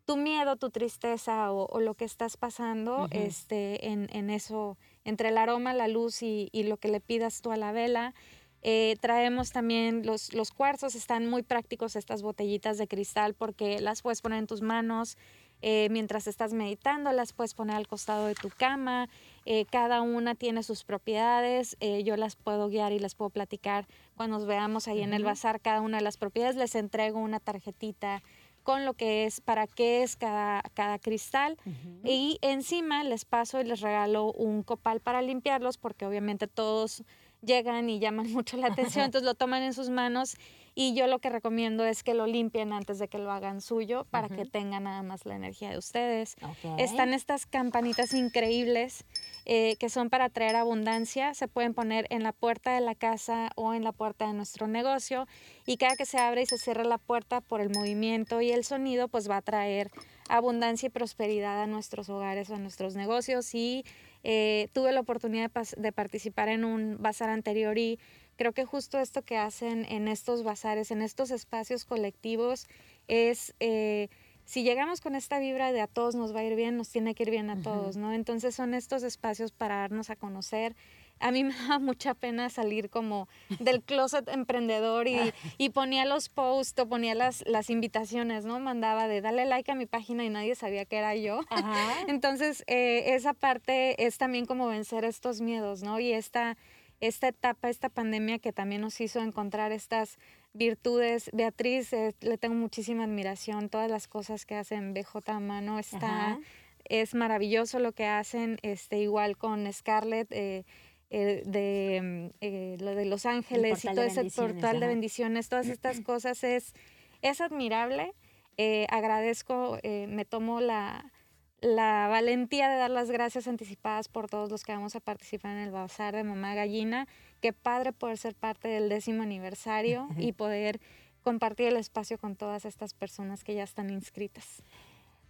[0.04, 3.26] tu miedo, tu tristeza o, o lo que estás pasando, uh -huh.
[3.26, 7.40] este, en, en, eso, entre el aroma, la luz y, y, lo que le pidas
[7.42, 8.14] tú a la vela.
[8.62, 14.02] Eh, traemos también los, los cuarzos, están muy prácticos estas botellitas de cristal porque las
[14.02, 15.16] puedes poner en tus manos,
[15.60, 19.08] eh, mientras estás meditando, las puedes poner al costado de tu cama.
[19.44, 21.76] Eh, cada una tiene sus propiedades.
[22.04, 23.86] Yo las puedo guiar y las puedo platicar
[24.16, 25.04] cuando nos veamos ahí uh -huh.
[25.04, 25.60] en el bazar.
[25.60, 28.22] Cada una de las propiedades les entrego una tarjetita
[28.62, 31.56] con lo que es, para qué es cada, cada cristal.
[31.64, 32.00] Uh -huh.
[32.04, 37.02] Y encima les paso y les regalo un copal para limpiarlos porque obviamente todos
[37.42, 40.36] llegan y llaman mucho la atención, entonces lo toman en sus manos
[40.80, 44.06] y yo lo que recomiendo es que lo limpien antes de que lo hagan suyo
[44.12, 44.36] para uh -huh.
[44.36, 46.36] que tengan nada más la energía de ustedes.
[46.40, 46.84] Okay.
[46.84, 49.04] Están estas campanitas increíbles
[49.44, 53.50] eh, que son para traer abundancia, se pueden poner en la puerta de la casa
[53.56, 55.26] o en la puerta de nuestro negocio
[55.66, 58.62] y cada que se abre y se cierra la puerta por el movimiento y el
[58.62, 59.90] sonido pues va a traer
[60.28, 63.84] abundancia y prosperidad a nuestros hogares o a nuestros negocios y
[64.22, 67.98] eh, tuve la oportunidad de, de, participar en un bazar anterior y
[68.38, 72.66] creo que justo esto que hacen en estos bazares, en estos espacios colectivos,
[73.08, 74.08] es eh,
[74.44, 77.14] si llegamos con esta vibra de a todos nos va a ir bien, nos tiene
[77.14, 78.14] que ir bien a todos, ¿no?
[78.14, 80.74] Entonces son estos espacios para darnos a conocer,
[81.20, 83.28] a mí me daba mucha pena salir como
[83.58, 85.18] del closet emprendedor y,
[85.58, 88.60] y ponía los posts o ponía las, las invitaciones, ¿no?
[88.60, 91.40] Mandaba de dale like a mi página y nadie sabía que era yo.
[92.08, 96.00] Entonces, eh, esa parte es también como vencer estos miedos, ¿no?
[96.00, 96.56] Y esta,
[97.00, 100.18] esta etapa, esta pandemia que también nos hizo encontrar estas
[100.52, 101.30] virtudes.
[101.32, 106.38] Beatriz, eh, le tengo muchísima admiración, todas las cosas que hacen BJ a mano está...
[106.84, 110.64] Es maravilloso lo que hacen, este, igual con Scarlett, eh,
[111.10, 115.68] eh, de mm, eh, lo de Los Ángeles y todo ese portal de bendiciones, todas
[115.68, 116.74] estas cosas es,
[117.22, 118.12] es admirable.
[118.58, 121.12] Eh, agradezco, me tomo la,
[121.60, 125.58] la valentía de dar las gracias anticipadas por todos los que vamos a participar en
[125.58, 127.08] el Bazar de Mamá Gallina.
[127.40, 130.80] Qué padre poder ser parte del décimo aniversario y poder
[131.22, 134.62] compartir el espacio con todas estas personas que ya están inscritas.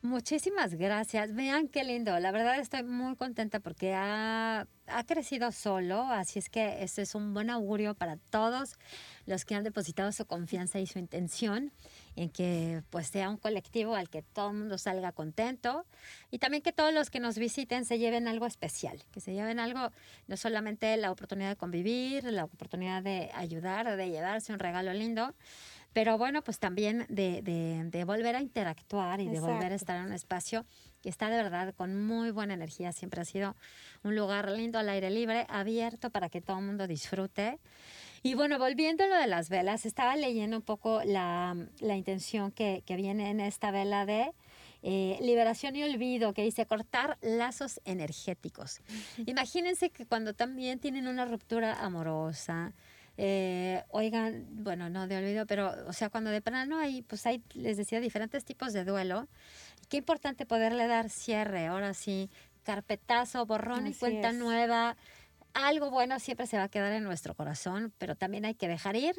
[0.00, 1.34] Muchísimas gracias.
[1.34, 2.16] Vean qué lindo.
[2.20, 7.16] La verdad estoy muy contenta porque ha, ha, crecido solo, así es que eso es
[7.16, 8.76] un buen augurio para todos
[9.26, 11.72] los que han depositado su confianza y su intención
[12.18, 15.86] en que pues sea un colectivo al que todo el mundo salga contento
[16.30, 19.60] y también que todos los que nos visiten se lleven algo especial, que se lleven
[19.60, 19.92] algo,
[20.26, 25.32] no solamente la oportunidad de convivir, la oportunidad de ayudar, de llevarse un regalo lindo,
[25.92, 30.06] pero bueno, pues también de, de, volver a interactuar y de volver a estar en
[30.06, 30.66] un espacio
[31.02, 32.92] que está de verdad con muy buena energía.
[32.92, 33.56] Siempre ha sido
[34.02, 37.58] un lugar lindo al aire libre, abierto para que todo el mundo disfrute.
[38.22, 42.50] Y bueno, volviendo a lo de las velas, estaba leyendo un poco la, la intención
[42.50, 44.32] que, que, viene en esta vela de
[44.82, 48.80] eh, liberación y olvido, que dice cortar lazos energéticos.
[49.26, 52.74] Imagínense que cuando también tienen una ruptura amorosa,
[53.16, 57.42] eh, oigan, bueno, no de olvido, pero, o sea, cuando de plano hay, pues hay,
[57.54, 59.26] les decía, diferentes tipos de duelo.
[59.88, 62.30] Qué importante poderle dar cierre, ahora sí,
[62.62, 64.96] carpetazo, borrón y cuenta nueva.
[65.54, 68.96] Algo bueno siempre se va a quedar en nuestro corazón, pero también hay que dejar
[68.96, 69.16] ir.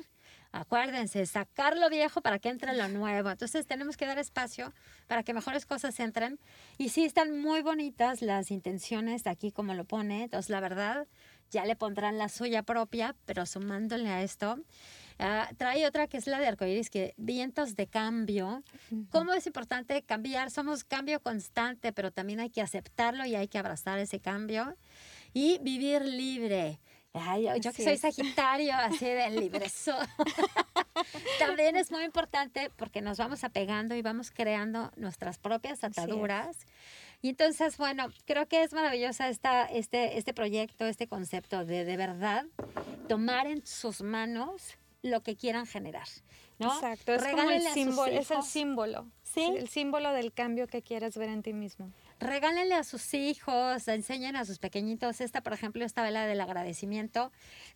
[0.51, 3.29] Acuérdense, sacar lo viejo para que entre lo nuevo.
[3.29, 4.73] Entonces tenemos que dar espacio
[5.07, 6.39] para que mejores cosas entren.
[6.77, 10.23] Y sí, están muy bonitas las intenciones de aquí, como lo pone.
[10.23, 11.07] Entonces, la verdad,
[11.51, 14.59] ya le pondrán la suya propia, pero sumándole a esto.
[15.19, 18.63] Ah, trae otra que es la de arcoíris, que vientos de cambio.
[19.11, 20.49] ¿Cómo es importante cambiar?
[20.49, 24.75] Somos cambio constante, pero también hay que aceptarlo y hay que abrazar ese cambio.
[25.33, 26.79] Y vivir libre.
[27.61, 29.67] yo, que soy Sagitario, así de libre
[31.39, 36.57] También es muy importante porque nos vamos apegando y vamos creando nuestras propias ataduras.
[37.21, 41.97] Y entonces, bueno, creo que es maravillosa esta, este, este proyecto, este concepto de de
[41.97, 42.45] verdad
[43.07, 46.07] tomar en sus manos lo que quieran generar.
[46.59, 46.73] ¿no?
[46.73, 49.07] Exacto, es, el símbolo, es el símbolo.
[49.23, 49.43] ¿Sí?
[49.43, 54.35] El símbolo del cambio que quieres ver en ti mismo regálenle a sus hijos, enseñen
[54.35, 55.21] a sus pequeñitos.
[55.21, 57.31] Esta, por ejemplo, esta vela del agradecimiento.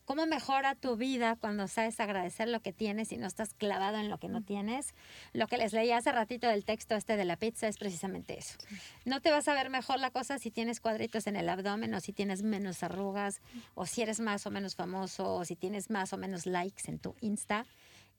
[0.06, 4.10] ¿Cómo mejora tu vida cuando sabes agradecer lo que tienes y no estás clavado en
[4.10, 4.94] lo que no tienes?
[5.32, 8.58] Lo que les leí hace ratito del texto este de la pizza es precisamente eso.
[9.06, 12.02] No te vas a ver mejor la cosa si tienes cuadritos en el abdomen o
[12.02, 13.41] si tienes menos arrugas
[13.76, 17.00] o si eres más o menos famoso o si tienes más o menos likes en
[17.00, 17.66] tu Insta.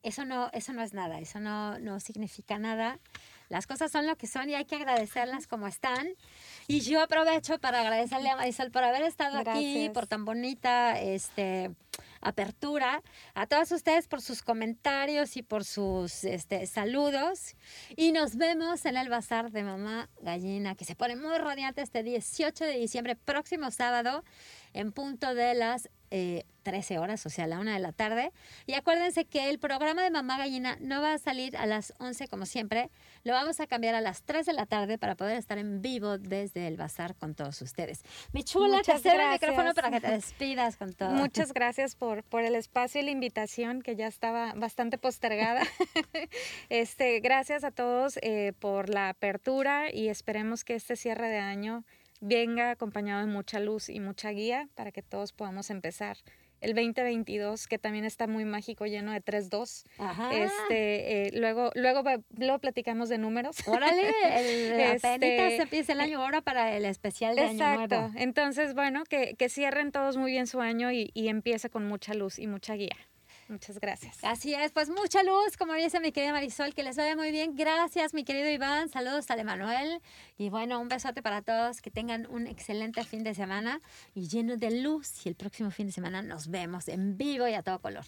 [0.03, 2.99] Eso no, eso no es nada, eso no, no significa nada.
[3.49, 6.09] Las cosas son lo que son y hay que agradecerlas como están.
[6.67, 11.71] Y yo aprovecho para agradecerle a Marisol por haber estado aquí, por tan bonita este,
[12.21, 13.03] apertura.
[13.35, 17.55] A todos ustedes por sus comentarios y por sus este, saludos.
[17.97, 22.03] Y nos vemos en el Bazar de Mamá Gallina, que se pone muy radiante este
[22.03, 24.25] 18 de diciembre, próximo sábado,
[24.73, 25.91] en punto de las
[26.63, 28.33] 13 eh, horas, o sea, a la una de la tarde.
[28.67, 32.29] Y acuérdense que el programa de Mamá Gallina no va a salir a las 11
[32.29, 32.91] como siempre,
[33.25, 36.19] lo vamos a cambiar a las 3 de la tarde para poder estar en vivo
[36.19, 38.03] desde el bazar con todos ustedes.
[38.33, 41.11] Mi chula, te cedo el micrófono para que te despidas con todo.
[41.11, 45.63] Muchas gracias por, por el espacio y la invitación que ya estaba bastante postergada.
[46.69, 51.85] este, gracias a todos eh, por la apertura y esperemos que este cierre de año
[52.25, 56.17] venga acompañado de mucha luz y mucha guía para que todos podamos empezar
[56.61, 59.85] el 2022, que también está muy mágico, lleno de 3-2.
[60.33, 62.03] Este, eh, luego, luego,
[62.39, 63.57] luego platicamos de números.
[63.69, 68.11] Órale, el, este, se empieza el año ahora para el especial de Año Nuevo.
[68.17, 72.15] Entonces, bueno, que, que, cierren todos muy bien su año y, y empiece con mucha
[72.15, 72.97] luz y mucha guía.
[73.49, 74.19] Muchas gracias.
[74.23, 77.55] Así es, pues mucha luz, como dice mi querida Marisol, que les vaya muy bien.
[77.55, 78.89] Gracias, mi querido Iván.
[78.89, 80.01] Saludos a Emanuel.
[80.39, 81.83] Y bueno, un besote para todos.
[81.83, 83.81] Que tengan un excelente fin de semana
[84.15, 85.27] y lleno de luz.
[85.27, 88.05] Y el próximo fin de semana nos vemos en vivo y a todo color.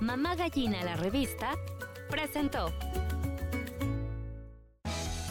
[0.00, 1.54] Mamá Gallina la revista
[2.12, 2.70] presentó.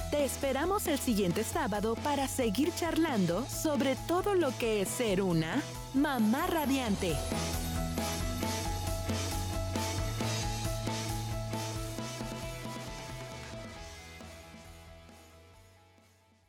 [0.09, 5.61] Te esperamos el siguiente sábado para seguir charlando sobre todo lo que es ser una
[5.93, 7.15] mamá radiante.